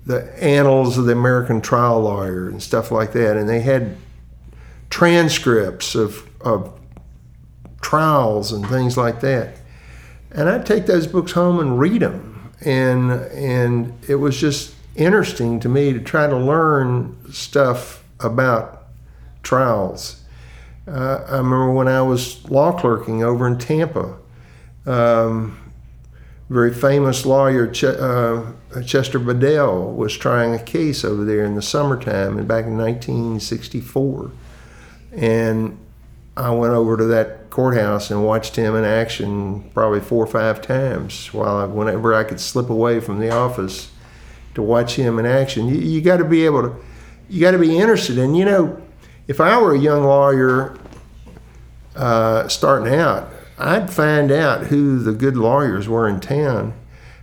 [0.05, 3.97] the annals of the American trial lawyer and stuff like that, and they had
[4.89, 6.77] transcripts of, of
[7.81, 9.57] trials and things like that.
[10.31, 15.59] And I'd take those books home and read them, and and it was just interesting
[15.59, 18.87] to me to try to learn stuff about
[19.41, 20.23] trials
[20.87, 24.17] uh, I remember when I was law clerking over in Tampa.
[24.85, 25.57] Um,
[26.49, 28.43] very famous lawyer Ch- uh,
[28.85, 34.31] Chester Bedell was trying a case over there in the summertime and back in 1964,
[35.15, 35.77] and
[36.35, 40.61] I went over to that courthouse and watched him in action probably four or five
[40.61, 43.91] times while I, whenever I could slip away from the office
[44.55, 45.67] to watch him in action.
[45.67, 46.75] You, you got to be able to,
[47.29, 48.17] you got to be interested.
[48.17, 48.81] And you know,
[49.27, 50.77] if I were a young lawyer
[51.95, 56.73] uh, starting out, I'd find out who the good lawyers were in town.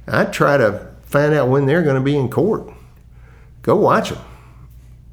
[0.07, 2.73] I'd try to find out when they're going to be in court.
[3.63, 4.23] Go watch them.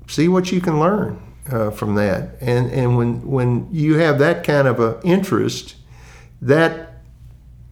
[0.08, 2.38] See what you can learn uh, from that.
[2.42, 5.76] And and when when you have that kind of a interest,
[6.42, 7.02] that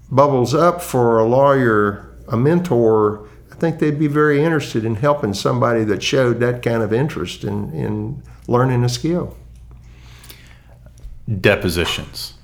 [0.09, 3.27] bubbles up for a lawyer, a mentor.
[3.51, 7.43] I think they'd be very interested in helping somebody that showed that kind of interest
[7.43, 9.37] in, in learning a skill.
[11.39, 12.34] Depositions.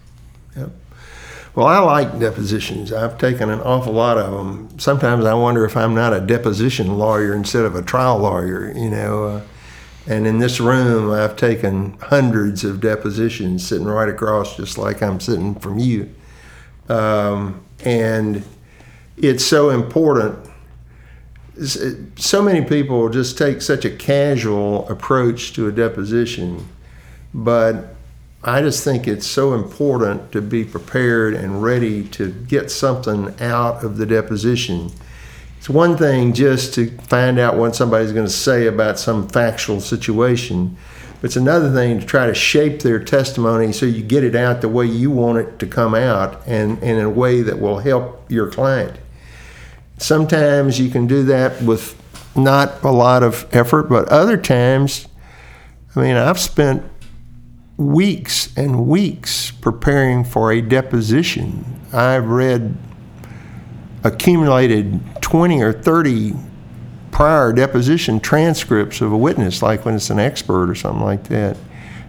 [1.53, 2.93] Well, I like depositions.
[2.93, 4.79] I've taken an awful lot of them.
[4.79, 8.89] Sometimes I wonder if I'm not a deposition lawyer instead of a trial lawyer, you
[8.89, 9.23] know.
[9.25, 9.41] Uh,
[10.07, 15.19] and in this room, I've taken hundreds of depositions sitting right across, just like I'm
[15.19, 16.13] sitting from you.
[16.87, 18.43] Um, and
[19.17, 20.39] it's so important.
[22.15, 26.67] So many people just take such a casual approach to a deposition,
[27.33, 27.95] but
[28.43, 33.83] I just think it's so important to be prepared and ready to get something out
[33.83, 34.91] of the deposition
[35.61, 39.79] it's one thing just to find out what somebody's going to say about some factual
[39.79, 40.75] situation,
[41.21, 44.61] but it's another thing to try to shape their testimony so you get it out
[44.61, 47.77] the way you want it to come out and, and in a way that will
[47.77, 48.97] help your client.
[49.99, 51.95] Sometimes you can do that with
[52.35, 55.07] not a lot of effort, but other times,
[55.95, 56.83] I mean, I've spent
[57.81, 61.81] weeks and weeks preparing for a deposition.
[61.91, 62.77] I've read
[64.03, 66.33] accumulated 20 or 30
[67.11, 71.57] prior deposition transcripts of a witness, like when it's an expert or something like that,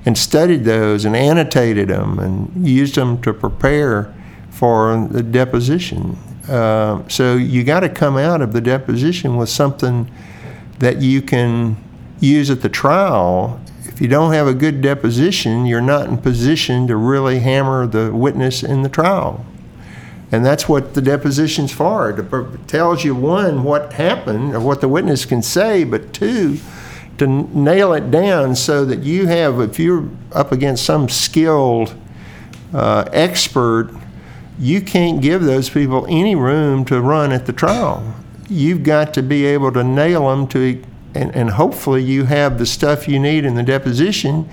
[0.06, 4.14] and studied those and annotated them and used them to prepare
[4.50, 6.16] for the deposition.
[6.48, 10.10] Uh, so you got to come out of the deposition with something
[10.78, 11.76] that you can
[12.20, 13.60] use at the trial.
[13.93, 18.11] If you don't have a good deposition, you're not in position to really hammer the
[18.11, 19.45] witness in the trial.
[20.32, 22.09] And that's what the deposition's for.
[22.09, 26.59] It tells you, one, what happened or what the witness can say, but two,
[27.18, 31.95] to nail it down so that you have, if you're up against some skilled
[32.72, 33.90] uh, expert,
[34.59, 38.14] you can't give those people any room to run at the trial.
[38.49, 40.82] You've got to be able to nail them to,
[41.14, 44.48] and, and hopefully you have the stuff you need in the deposition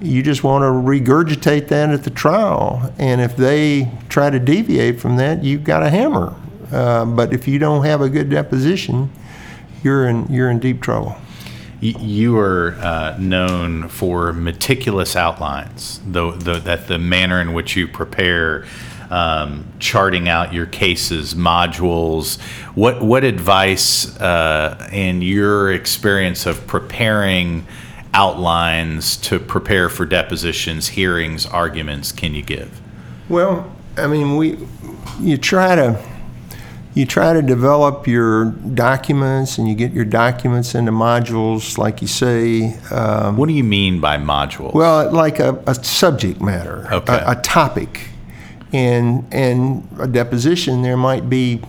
[0.00, 2.92] you just want to regurgitate that at the trial.
[2.98, 6.34] And if they try to deviate from that, you've got a hammer.
[6.70, 9.10] Uh, but if you don't have a good deposition,
[9.82, 11.16] you're in you're in deep trouble.
[11.80, 18.64] You are uh, known for meticulous outlines, though that the manner in which you prepare,
[19.10, 22.40] um, charting out your cases, modules.
[22.74, 27.66] What what advice uh, in your experience of preparing?
[28.14, 32.80] outlines to prepare for depositions, hearings, arguments can you give?
[33.28, 34.58] Well, I mean, we
[35.20, 36.02] you try to
[36.94, 42.08] you try to develop your documents and you get your documents into modules, like you
[42.08, 42.78] say.
[42.90, 44.72] Um, what do you mean by modules?
[44.72, 47.12] Well, like a, a subject matter, okay.
[47.12, 48.08] a, a topic.
[48.76, 51.62] And, and a deposition, there might be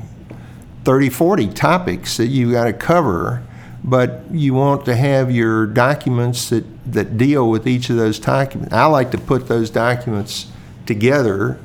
[0.83, 3.43] 30, 40 topics that you got to cover
[3.83, 8.73] but you want to have your documents that, that deal with each of those documents.
[8.73, 10.51] I like to put those documents
[10.85, 11.57] together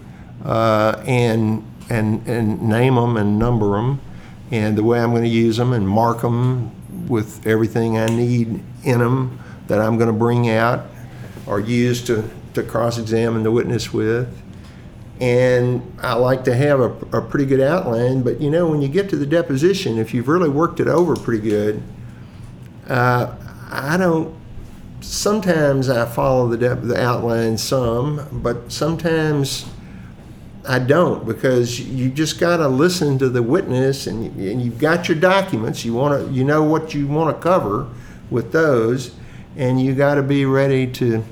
[0.45, 4.01] uh, and, and, and name them and number them
[4.53, 8.63] and the way I'm going to use them and mark them with everything I need
[8.85, 10.87] in them that I'm going to bring out
[11.47, 14.42] or use to, to cross examine the witness with.
[15.21, 18.89] And I like to have a, a pretty good outline, but you know, when you
[18.89, 21.83] get to the deposition, if you've really worked it over pretty good,
[22.89, 23.35] uh,
[23.71, 24.35] I don't.
[25.01, 29.67] Sometimes I follow the the outline some, but sometimes
[30.67, 35.09] I don't because you just got to listen to the witness, and, and you've got
[35.09, 35.85] your documents.
[35.85, 37.89] You want to, you know what you want to cover
[38.31, 39.15] with those,
[39.57, 41.25] and you got to be ready to.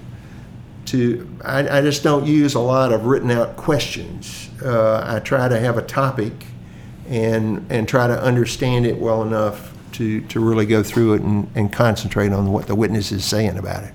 [0.91, 4.51] To I, I, just don't use a lot of written out questions.
[4.61, 6.33] Uh, I try to have a topic,
[7.09, 11.51] and and try to understand it well enough to, to really go through it and,
[11.55, 13.93] and concentrate on what the witness is saying about it.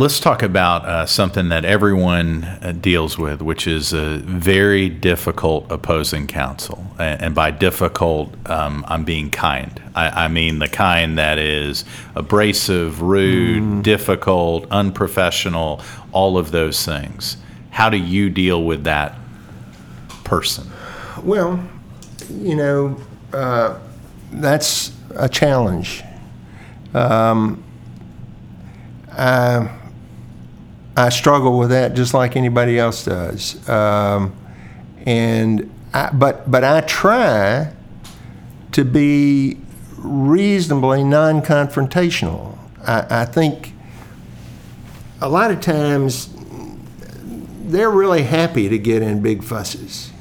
[0.00, 5.70] Let's talk about uh, something that everyone uh, deals with, which is a very difficult
[5.70, 6.86] opposing counsel.
[6.98, 9.70] And, and by difficult, um, I'm being kind.
[9.94, 13.82] I, I, mean the kind that is abrasive, rude, mm.
[13.82, 15.82] difficult, unprofessional,
[16.12, 17.36] all of those things.
[17.68, 19.18] How do you deal with that
[20.24, 20.66] person?
[21.22, 21.62] Well,
[22.30, 22.98] you know,
[23.34, 23.78] uh,
[24.32, 26.02] that's a challenge.
[26.94, 27.62] Um,
[29.12, 29.76] I,
[31.00, 33.66] I struggle with that just like anybody else does.
[33.66, 34.36] Um,
[35.06, 37.72] and I, but but I try
[38.72, 39.58] to be
[39.96, 42.58] reasonably non-confrontational.
[42.86, 43.72] I, I think
[45.22, 46.28] a lot of times
[47.64, 50.12] they're really happy to get in big fusses,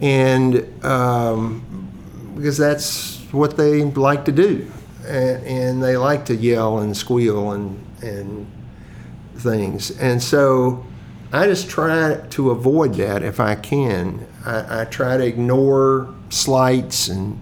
[0.00, 4.70] and um, because that's what they like to do,
[5.06, 8.46] and, and they like to yell and squeal and and
[9.36, 9.90] things.
[9.98, 10.84] And so
[11.32, 14.26] I just try to avoid that if I can.
[14.44, 17.40] I, I try to ignore slights and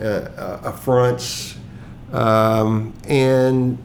[0.00, 1.56] uh, uh, affronts.
[2.12, 3.76] Um, and,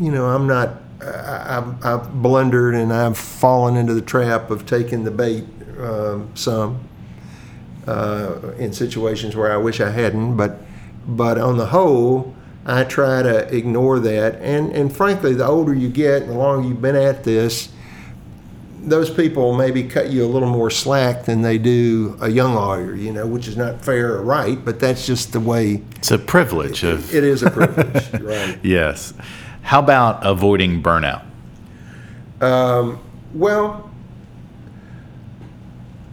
[0.00, 4.64] you know, I'm not, I, I've, I've, blundered and I've fallen into the trap of
[4.64, 5.44] taking the bait
[5.78, 6.88] um, some
[7.86, 10.36] uh, in situations where I wish I hadn't.
[10.36, 10.58] But,
[11.06, 12.35] but on the whole,
[12.66, 14.36] I try to ignore that.
[14.42, 17.68] And, and frankly, the older you get and the longer you've been at this,
[18.82, 22.94] those people maybe cut you a little more slack than they do a young lawyer,
[22.94, 25.82] you know, which is not fair or right, but that's just the way.
[25.96, 27.14] It's a privilege it, of.
[27.14, 28.58] It is a privilege, right?
[28.64, 29.14] Yes.
[29.62, 31.24] How about avoiding burnout?
[32.40, 33.00] Um,
[33.32, 33.85] well,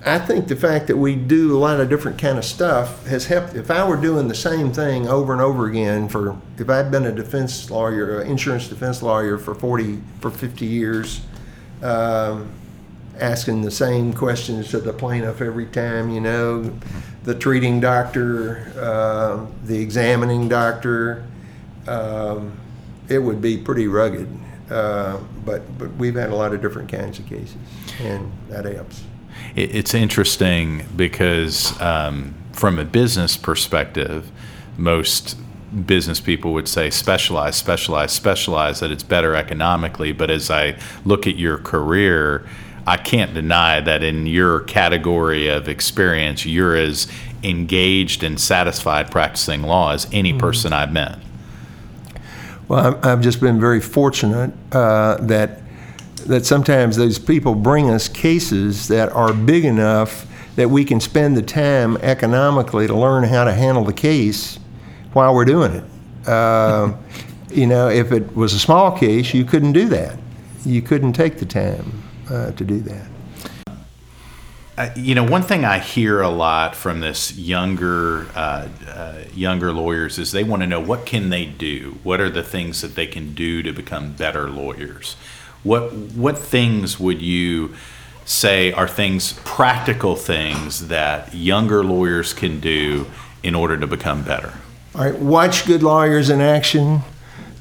[0.05, 3.25] I think the fact that we do a lot of different kind of stuff has
[3.25, 3.55] helped.
[3.55, 7.05] If I were doing the same thing over and over again for, if I'd been
[7.05, 11.21] a defense lawyer, an insurance defense lawyer for 40, for 50 years,
[11.81, 12.51] um,
[13.17, 16.77] asking the same questions to the plaintiff every time, you know,
[17.23, 21.25] the treating doctor, uh, the examining doctor,
[21.88, 22.57] um,
[23.07, 24.27] it would be pretty rugged.
[24.69, 27.55] Uh, but, but we've had a lot of different kinds of cases,
[28.01, 29.03] and that helps
[29.55, 34.31] it's interesting because um, from a business perspective,
[34.77, 35.38] most
[35.85, 40.11] business people would say specialize, specialize, specialize, that it's better economically.
[40.11, 42.47] But as I look at your career,
[42.85, 47.07] I can't deny that in your category of experience, you're as
[47.43, 50.39] engaged and satisfied practicing law as any mm-hmm.
[50.39, 51.19] person I've met.
[52.67, 55.62] Well, I've just been very fortunate uh, that
[56.27, 61.35] that sometimes those people bring us cases that are big enough that we can spend
[61.35, 64.59] the time economically to learn how to handle the case
[65.13, 66.27] while we're doing it.
[66.27, 66.93] Uh,
[67.51, 70.17] you know, if it was a small case, you couldn't do that.
[70.65, 73.07] You couldn't take the time uh, to do that.
[74.75, 79.71] Uh, you know, one thing I hear a lot from this younger uh, uh, younger
[79.71, 81.99] lawyers is they want to know what can they do.
[82.01, 85.15] What are the things that they can do to become better lawyers?
[85.64, 87.73] What what things would you
[88.26, 93.06] say are things practical things that younger lawyers can do
[93.41, 94.53] in order to become better?
[94.95, 97.02] All right, watch good lawyers in action.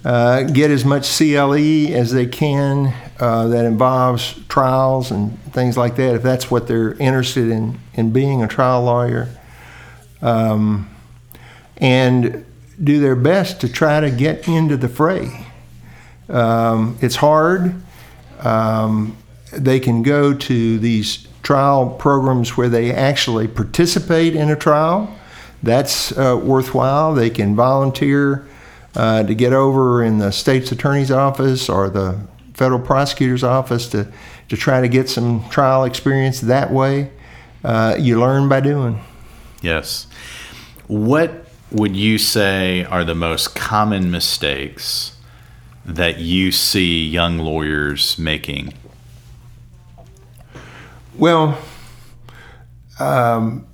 [0.04, 5.94] Uh, get as much CLE as they can uh, that involves trials and things like
[5.94, 9.28] that, if that's what they're interested in, in being a trial lawyer.
[10.20, 10.90] Um,
[11.76, 12.44] and
[12.82, 15.46] do their best to try to get into the fray.
[16.28, 17.80] Um, it's hard.
[18.42, 19.16] Um,
[19.52, 25.14] they can go to these trial programs where they actually participate in a trial.
[25.62, 27.14] That's uh, worthwhile.
[27.14, 28.46] They can volunteer
[28.94, 32.20] uh, to get over in the state's attorney's office or the
[32.54, 34.10] federal prosecutor's office to,
[34.48, 37.10] to try to get some trial experience that way.
[37.64, 39.00] Uh, you learn by doing.
[39.60, 40.06] Yes.
[40.88, 45.16] What would you say are the most common mistakes
[45.84, 48.74] that you see young lawyers making?
[51.16, 51.58] Well,
[52.98, 53.66] um,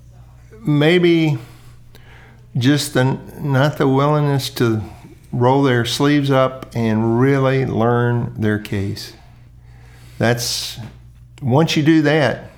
[0.61, 1.39] maybe
[2.57, 3.05] just the,
[3.41, 4.83] not the willingness to
[5.33, 9.13] roll their sleeves up and really learn their case.
[10.19, 10.79] That's
[11.41, 12.51] once you do that,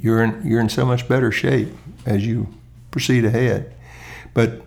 [0.00, 1.68] you're in, you're in so much better shape
[2.06, 2.48] as you
[2.90, 3.74] proceed ahead.
[4.34, 4.62] But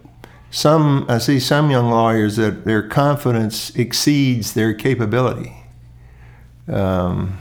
[0.56, 5.54] some I see some young lawyers that their confidence exceeds their capability,
[6.70, 7.38] um,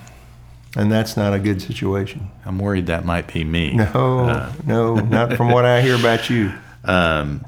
[0.77, 2.29] and that's not a good situation.
[2.45, 3.75] I'm worried that might be me.
[3.75, 4.53] No, uh.
[4.67, 6.53] no, not from what I hear about you.
[6.87, 7.43] Um,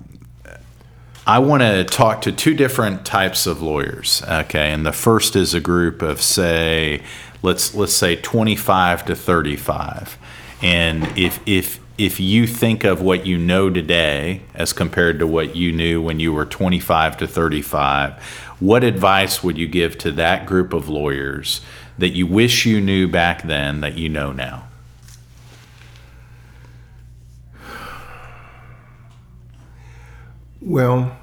[1.26, 4.22] I want to talk to two different types of lawyers.
[4.26, 7.02] Okay, and the first is a group of say,
[7.42, 10.16] let's let's say 25 to 35,
[10.62, 15.56] and if if if you think of what you know today as compared to what
[15.56, 18.22] you knew when you were 25 to 35,
[18.60, 21.62] what advice would you give to that group of lawyers
[21.96, 24.68] that you wish you knew back then that you know now?
[30.60, 31.16] Well,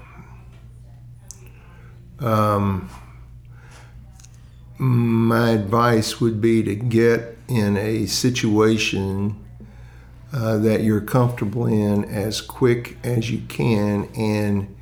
[2.19, 2.89] um,
[4.79, 9.42] my advice would be to get in a situation
[10.33, 14.75] uh, that you're comfortable in as quick as you can and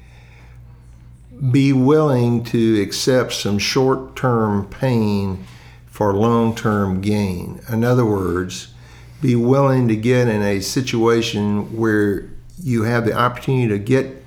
[1.51, 5.45] be willing to accept some short term pain
[5.87, 7.59] for long term gain.
[7.69, 8.73] In other words,
[9.21, 12.29] be willing to get in a situation where
[12.63, 14.23] you have the opportunity to get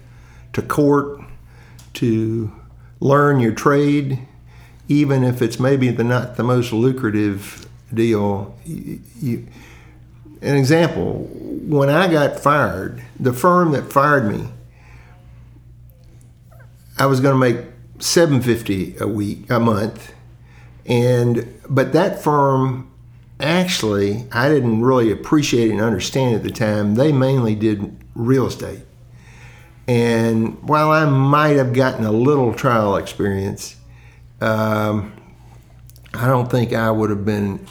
[0.53, 1.21] to court,
[1.95, 2.53] to
[3.01, 4.27] learn your trade,
[4.89, 8.57] even if it's maybe the not the most lucrative deal.
[8.65, 9.47] You, you,
[10.45, 11.25] an example,
[11.67, 14.49] when I got fired, the firm that fired me,
[16.99, 17.67] I was going to make
[17.99, 20.13] 750 a week, a month.
[20.87, 22.91] And but that firm
[23.41, 26.95] actually I didn't really appreciate and understand at the time.
[26.95, 28.83] They mainly did real estate.
[29.89, 33.77] And while I might have gotten a little trial experience,
[34.41, 35.13] um,
[36.13, 37.67] I don't think I would have been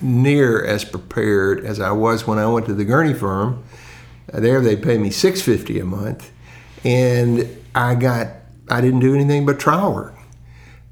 [0.00, 3.64] near as prepared as I was when I went to the Gurney firm.
[4.32, 6.30] There they paid me six fifty a month,
[6.84, 8.28] and I got
[8.68, 10.14] I didn't do anything but trial work,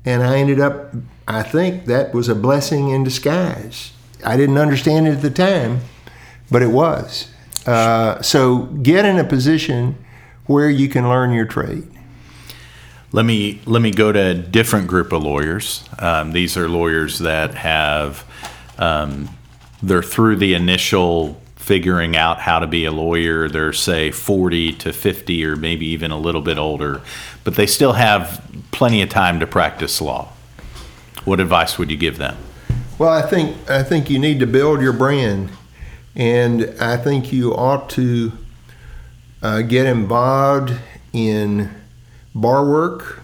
[0.05, 0.95] and I ended up.
[1.27, 3.93] I think that was a blessing in disguise.
[4.25, 5.81] I didn't understand it at the time,
[6.51, 7.29] but it was.
[7.67, 9.97] Uh, so get in a position
[10.47, 11.89] where you can learn your trade.
[13.13, 15.85] Let me let me go to a different group of lawyers.
[15.99, 18.25] Um, these are lawyers that have
[18.79, 19.29] um,
[19.83, 23.49] they're through the initial figuring out how to be a lawyer.
[23.49, 27.01] They're, say, 40 to 50 or maybe even a little bit older,
[27.43, 30.29] but they still have plenty of time to practice law.
[31.25, 32.37] What advice would you give them?
[32.99, 35.51] Well, I think I think you need to build your brand,
[36.15, 38.33] and I think you ought to
[39.43, 40.73] uh, get involved
[41.13, 41.71] in
[42.35, 43.21] bar work.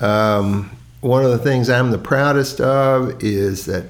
[0.00, 0.70] Um,
[1.00, 3.84] one of the things I'm the proudest of is that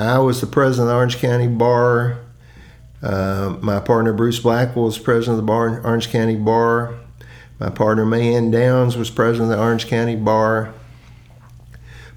[0.00, 2.18] I was the president of the Orange County Bar.
[3.02, 6.94] Uh, my partner Bruce Blackwell was president of the Bar, Orange County Bar.
[7.58, 10.72] My partner Mayanne Downs was president of the Orange County Bar.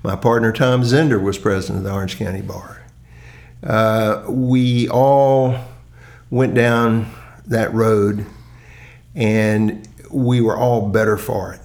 [0.01, 2.83] My partner Tom Zehnder was president of the Orange County Bar.
[3.61, 5.57] Uh, we all
[6.29, 7.13] went down
[7.47, 8.25] that road
[9.13, 11.61] and we were all better for it.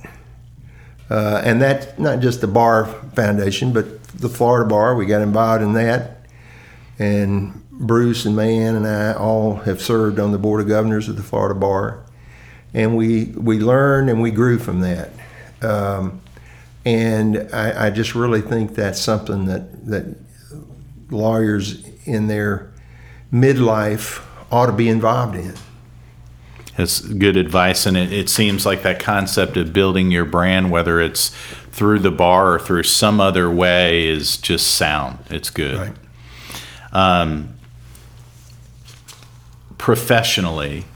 [1.11, 4.95] Uh, and that's not just the Bar Foundation, but the Florida Bar.
[4.95, 6.27] We got involved in that,
[6.99, 11.17] and Bruce and Mayanne and I all have served on the board of governors of
[11.17, 12.05] the Florida Bar,
[12.75, 15.11] and we we learned and we grew from that.
[15.63, 16.21] Um,
[16.85, 20.17] and I, I, just really think that's something that that
[21.11, 22.73] lawyers in their
[23.33, 25.55] midlife ought to be involved in.
[26.77, 31.01] That's good advice, and it, it seems like that concept of building your brand, whether
[31.01, 31.35] it's
[31.79, 35.21] through the bar or through some other way is just sound.
[35.31, 35.79] It's good.
[35.79, 35.93] Right.
[36.93, 37.55] Um,
[39.79, 40.87] professionally,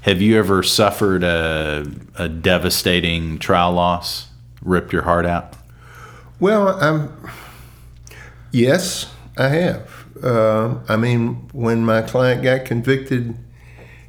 [0.00, 1.86] have you ever suffered a,
[2.16, 5.54] a devastating trial loss, ripped your heart out?
[6.40, 7.30] Well, I'm.
[8.50, 10.06] Yes, I have.
[10.22, 13.36] Uh, I mean, when my client got convicted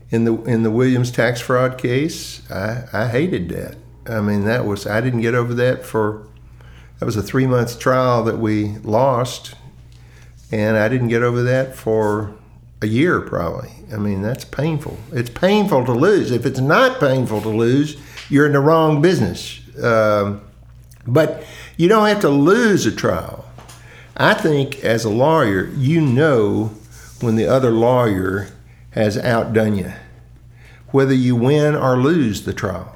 [0.10, 3.76] in the in the Williams tax fraud case, I, I hated that.
[4.08, 6.28] I mean, that was I didn't get over that for
[7.00, 9.56] that was a three month trial that we lost,
[10.52, 12.34] and I didn't get over that for
[12.82, 13.72] a year probably.
[13.94, 14.98] I mean, that's painful.
[15.12, 16.32] It's painful to lose.
[16.32, 17.98] If it's not painful to lose,
[18.30, 19.60] you're in the wrong business.
[19.82, 20.42] Um,
[21.06, 21.44] but
[21.78, 23.46] you don't have to lose a trial.
[24.16, 26.72] I think as a lawyer, you know
[27.20, 28.50] when the other lawyer
[28.92, 29.94] has outdone you,
[30.90, 32.96] whether you win or lose the trial.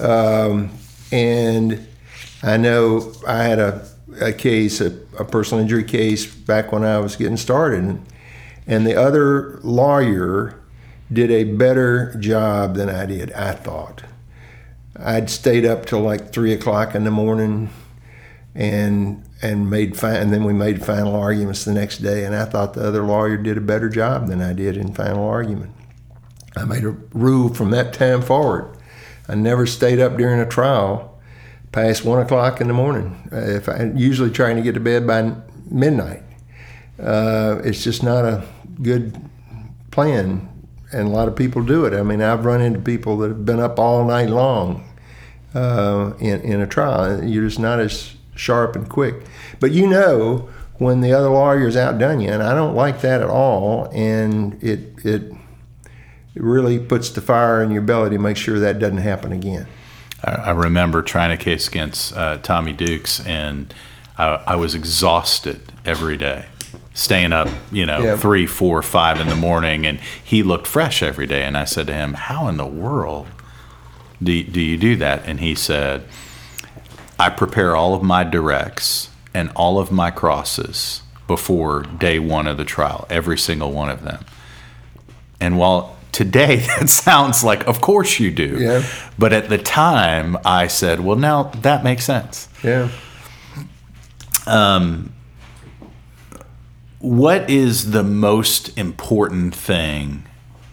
[0.00, 0.70] Um,
[1.12, 1.86] and
[2.42, 3.86] I know I had a,
[4.20, 8.00] a case, a, a, personal injury case back when I was getting started,
[8.66, 10.58] and, the other lawyer
[11.12, 14.04] did a better job than I did, I thought.
[14.96, 17.70] I'd stayed up till like three o'clock in the morning
[18.54, 22.44] and and made fi- and then we made final arguments the next day and I
[22.44, 25.72] thought the other lawyer did a better job than I did in final argument.
[26.56, 28.76] I made a rule from that time forward
[29.30, 31.16] I never stayed up during a trial
[31.70, 33.28] past one o'clock in the morning.
[33.32, 35.32] Uh, if I usually trying to get to bed by
[35.70, 36.24] midnight,
[37.00, 38.44] uh, it's just not a
[38.82, 39.16] good
[39.92, 40.48] plan.
[40.92, 41.94] And a lot of people do it.
[41.94, 44.84] I mean, I've run into people that have been up all night long
[45.54, 47.22] uh, in in a trial.
[47.22, 49.14] You're just not as sharp and quick.
[49.60, 50.48] But you know
[50.78, 53.88] when the other lawyer's outdone you, and I don't like that at all.
[53.92, 55.32] And it it
[56.34, 59.66] it really puts the fire in your belly to make sure that doesn't happen again.
[60.22, 63.72] I remember trying a case against uh, Tommy Dukes, and
[64.18, 66.44] I, I, was exhausted every day,
[66.92, 68.16] staying up, you know, yeah.
[68.16, 71.42] three, four, five in the morning, and he looked fresh every day.
[71.42, 73.28] And I said to him, "How in the world
[74.22, 76.04] do do you do that?" And he said,
[77.18, 82.58] "I prepare all of my directs and all of my crosses before day one of
[82.58, 84.22] the trial, every single one of them."
[85.40, 88.58] And while today that sounds like of course you do.
[88.58, 88.84] Yeah.
[89.18, 92.48] but at the time i said well now that makes sense.
[92.62, 92.90] Yeah.
[94.46, 95.12] Um,
[96.98, 100.24] what is the most important thing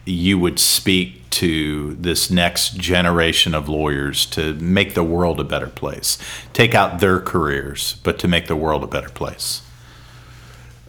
[0.05, 5.67] you would speak to this next generation of lawyers to make the world a better
[5.67, 6.17] place?
[6.53, 9.61] Take out their careers but to make the world a better place.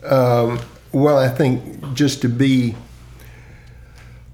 [0.03, 0.61] Um,
[0.93, 2.75] well i think just to be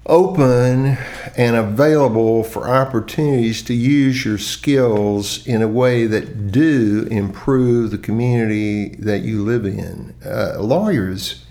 [0.05, 0.97] open
[1.35, 7.97] and available for opportunities to use your skills in a way that do improve the
[7.97, 10.13] community that you live in.
[10.25, 11.45] Uh, lawyers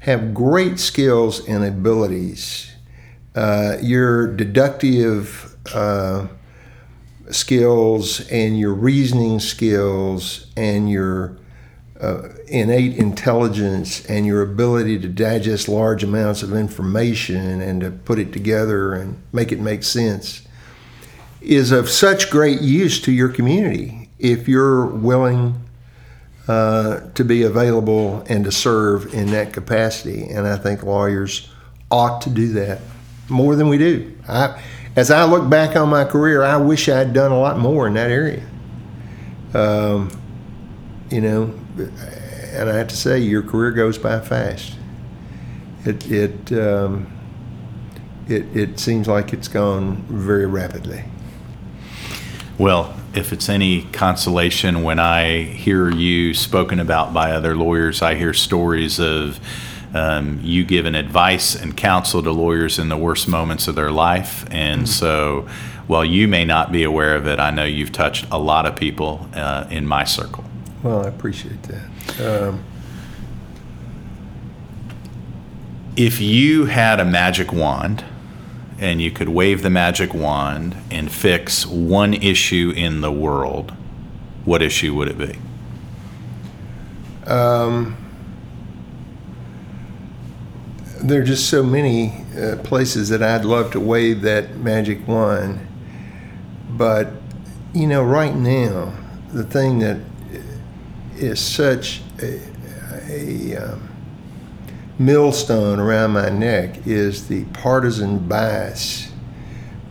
[0.00, 2.70] have great skills and abilities.
[3.34, 6.26] Uh, your deductive uh,
[7.30, 11.36] skills and your reasoning skills and your
[12.00, 18.18] uh, innate intelligence and your ability to digest large amounts of information and to put
[18.18, 20.46] it together and make it make sense
[21.40, 25.54] is of such great use to your community if you're willing
[26.48, 30.24] uh, to be available and to serve in that capacity.
[30.28, 31.50] And I think lawyers
[31.90, 32.80] ought to do that
[33.28, 34.16] more than we do.
[34.28, 34.62] I,
[34.96, 37.94] as I look back on my career, I wish I'd done a lot more in
[37.94, 38.42] that area.
[39.54, 40.10] Um,
[41.10, 44.74] you know, and I have to say, your career goes by fast.
[45.84, 47.06] It it um,
[48.28, 51.04] it it seems like it's gone very rapidly.
[52.58, 58.14] Well, if it's any consolation, when I hear you spoken about by other lawyers, I
[58.14, 59.38] hear stories of
[59.94, 64.46] um, you giving advice and counsel to lawyers in the worst moments of their life.
[64.50, 64.86] And mm-hmm.
[64.86, 65.48] so,
[65.86, 68.74] while you may not be aware of it, I know you've touched a lot of
[68.74, 70.45] people uh, in my circle.
[70.86, 72.20] Well, I appreciate that.
[72.20, 72.62] Um,
[75.96, 78.04] if you had a magic wand
[78.78, 83.72] and you could wave the magic wand and fix one issue in the world,
[84.44, 85.36] what issue would it be?
[87.28, 87.96] Um,
[91.02, 95.66] there are just so many uh, places that I'd love to wave that magic wand.
[96.70, 97.08] But,
[97.74, 98.92] you know, right now,
[99.32, 99.98] the thing that
[101.16, 102.40] is such a,
[103.08, 103.88] a um,
[104.98, 109.12] millstone around my neck is the partisan bias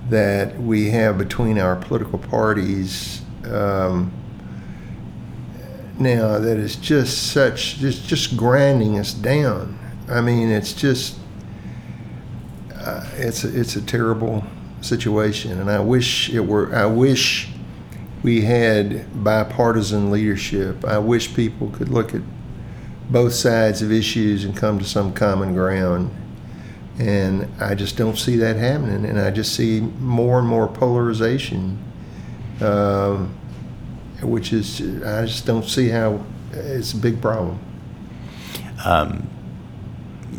[0.09, 4.11] that we have between our political parties um,
[5.99, 9.77] now that is just such just just grinding us down.
[10.09, 11.17] I mean, it's just
[12.73, 14.43] uh, it's a, it's a terrible
[14.81, 16.75] situation, and I wish it were.
[16.75, 17.49] I wish
[18.25, 20.83] we had bipartisan leadership.
[20.83, 22.23] I wish people could look at
[23.07, 26.09] both sides of issues and come to some common ground.
[26.97, 29.05] And I just don't see that happening.
[29.05, 31.77] And I just see more and more polarization,
[32.61, 33.37] um,
[34.23, 37.59] which is, I just don't see how it's a big problem.
[38.83, 39.29] Um,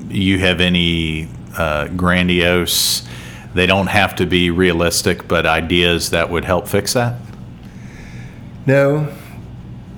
[0.08, 3.06] you have any uh, grandiose,
[3.54, 7.25] they don't have to be realistic, but ideas that would help fix that?
[8.66, 9.12] No,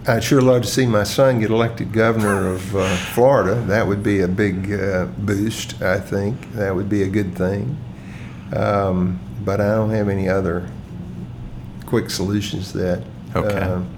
[0.06, 3.54] I'd sure love to see my son get elected governor of uh, Florida.
[3.62, 6.52] That would be a big uh, boost, I think.
[6.52, 7.76] That would be a good thing.
[8.54, 10.68] Um, but I don't have any other
[11.86, 13.02] quick solutions to that.
[13.34, 13.58] Okay.
[13.58, 13.88] Um,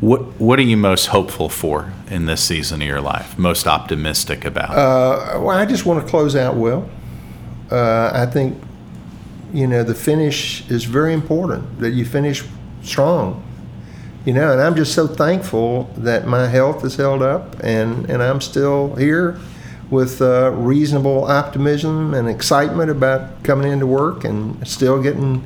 [0.00, 3.38] what What are you most hopeful for in this season of your life?
[3.38, 4.70] Most optimistic about?
[4.70, 6.88] Uh, well, I just want to close out well.
[7.70, 8.62] Uh, I think,
[9.52, 11.80] you know, the finish is very important.
[11.80, 12.44] That you finish
[12.82, 13.42] strong
[14.24, 18.22] you know, and I'm just so thankful that my health is held up and, and
[18.22, 19.38] I'm still here
[19.90, 25.42] with uh, reasonable optimism and excitement about coming into work and still getting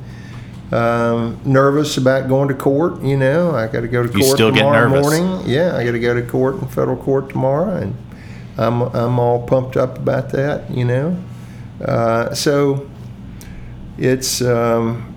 [0.71, 3.01] Um, nervous about going to court.
[3.03, 5.19] You know, I got to go to court You still get tomorrow nervous?
[5.19, 5.43] morning.
[5.47, 7.95] Yeah, I got to go to court in federal court tomorrow, and
[8.57, 10.69] I'm I'm all pumped up about that.
[10.71, 11.17] You know,
[11.85, 12.89] uh, so
[13.99, 15.13] it's um,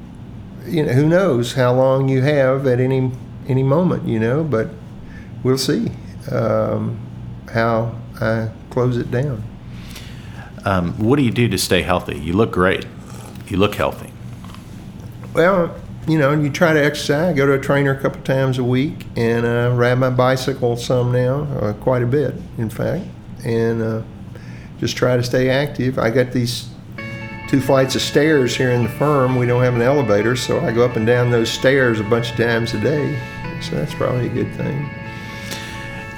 [0.66, 3.10] you know who knows how long you have at any
[3.48, 4.06] any moment.
[4.06, 4.68] You know, but
[5.42, 5.90] we'll see
[6.30, 6.98] um,
[7.52, 9.42] how I close it down.
[10.64, 12.18] Um, what do you do to stay healthy?
[12.18, 12.86] You look great.
[13.46, 14.12] You look healthy.
[15.32, 15.74] Well,
[16.06, 17.30] you know, you try to exercise.
[17.30, 20.76] I go to a trainer a couple times a week and uh, ride my bicycle
[20.76, 23.04] some now, uh, quite a bit, in fact,
[23.44, 24.02] and uh,
[24.78, 25.98] just try to stay active.
[25.98, 26.70] I got these
[27.48, 29.36] two flights of stairs here in the firm.
[29.36, 32.30] We don't have an elevator, so I go up and down those stairs a bunch
[32.30, 33.18] of times a day.
[33.60, 34.88] So that's probably a good thing.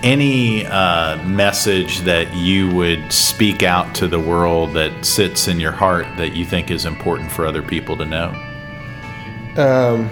[0.03, 5.73] Any uh, message that you would speak out to the world that sits in your
[5.73, 8.29] heart that you think is important for other people to know?
[9.59, 10.09] Um,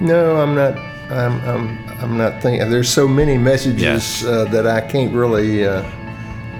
[0.00, 0.76] no, I'm not.
[1.10, 1.40] I'm.
[1.42, 1.84] I'm.
[2.02, 2.68] I'm not thinking.
[2.70, 4.24] There's so many messages Yes.
[4.24, 5.82] uh, that I can't really uh,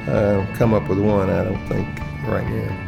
[0.06, 1.28] uh, come up with one.
[1.30, 1.86] I don't think
[2.26, 2.83] right now.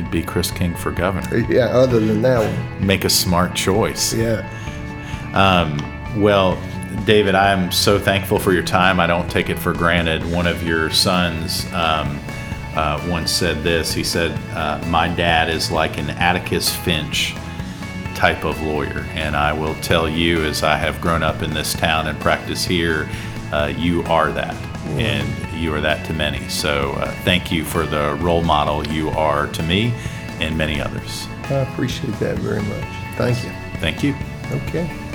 [0.00, 1.46] It'd be Chris King for governor.
[1.50, 1.66] Yeah.
[1.66, 2.86] Other than that one.
[2.86, 4.14] Make a smart choice.
[4.14, 4.48] Yeah.
[5.34, 5.78] Um,
[6.20, 6.58] well,
[7.04, 8.98] David, I'm so thankful for your time.
[8.98, 10.24] I don't take it for granted.
[10.32, 12.18] One of your sons um,
[12.74, 13.92] uh, once said this.
[13.92, 17.34] He said, uh, "My dad is like an Atticus Finch
[18.14, 21.74] type of lawyer," and I will tell you, as I have grown up in this
[21.74, 23.08] town and practice here,
[23.52, 24.56] uh, you are that,
[24.88, 25.28] and
[25.58, 26.48] you are that to many.
[26.48, 29.94] So, uh, thank you for the role model you are to me
[30.40, 31.26] and many others.
[31.44, 33.16] I appreciate that very much.
[33.16, 33.50] Thank you.
[33.80, 34.14] Thank you.
[34.52, 35.09] Okay.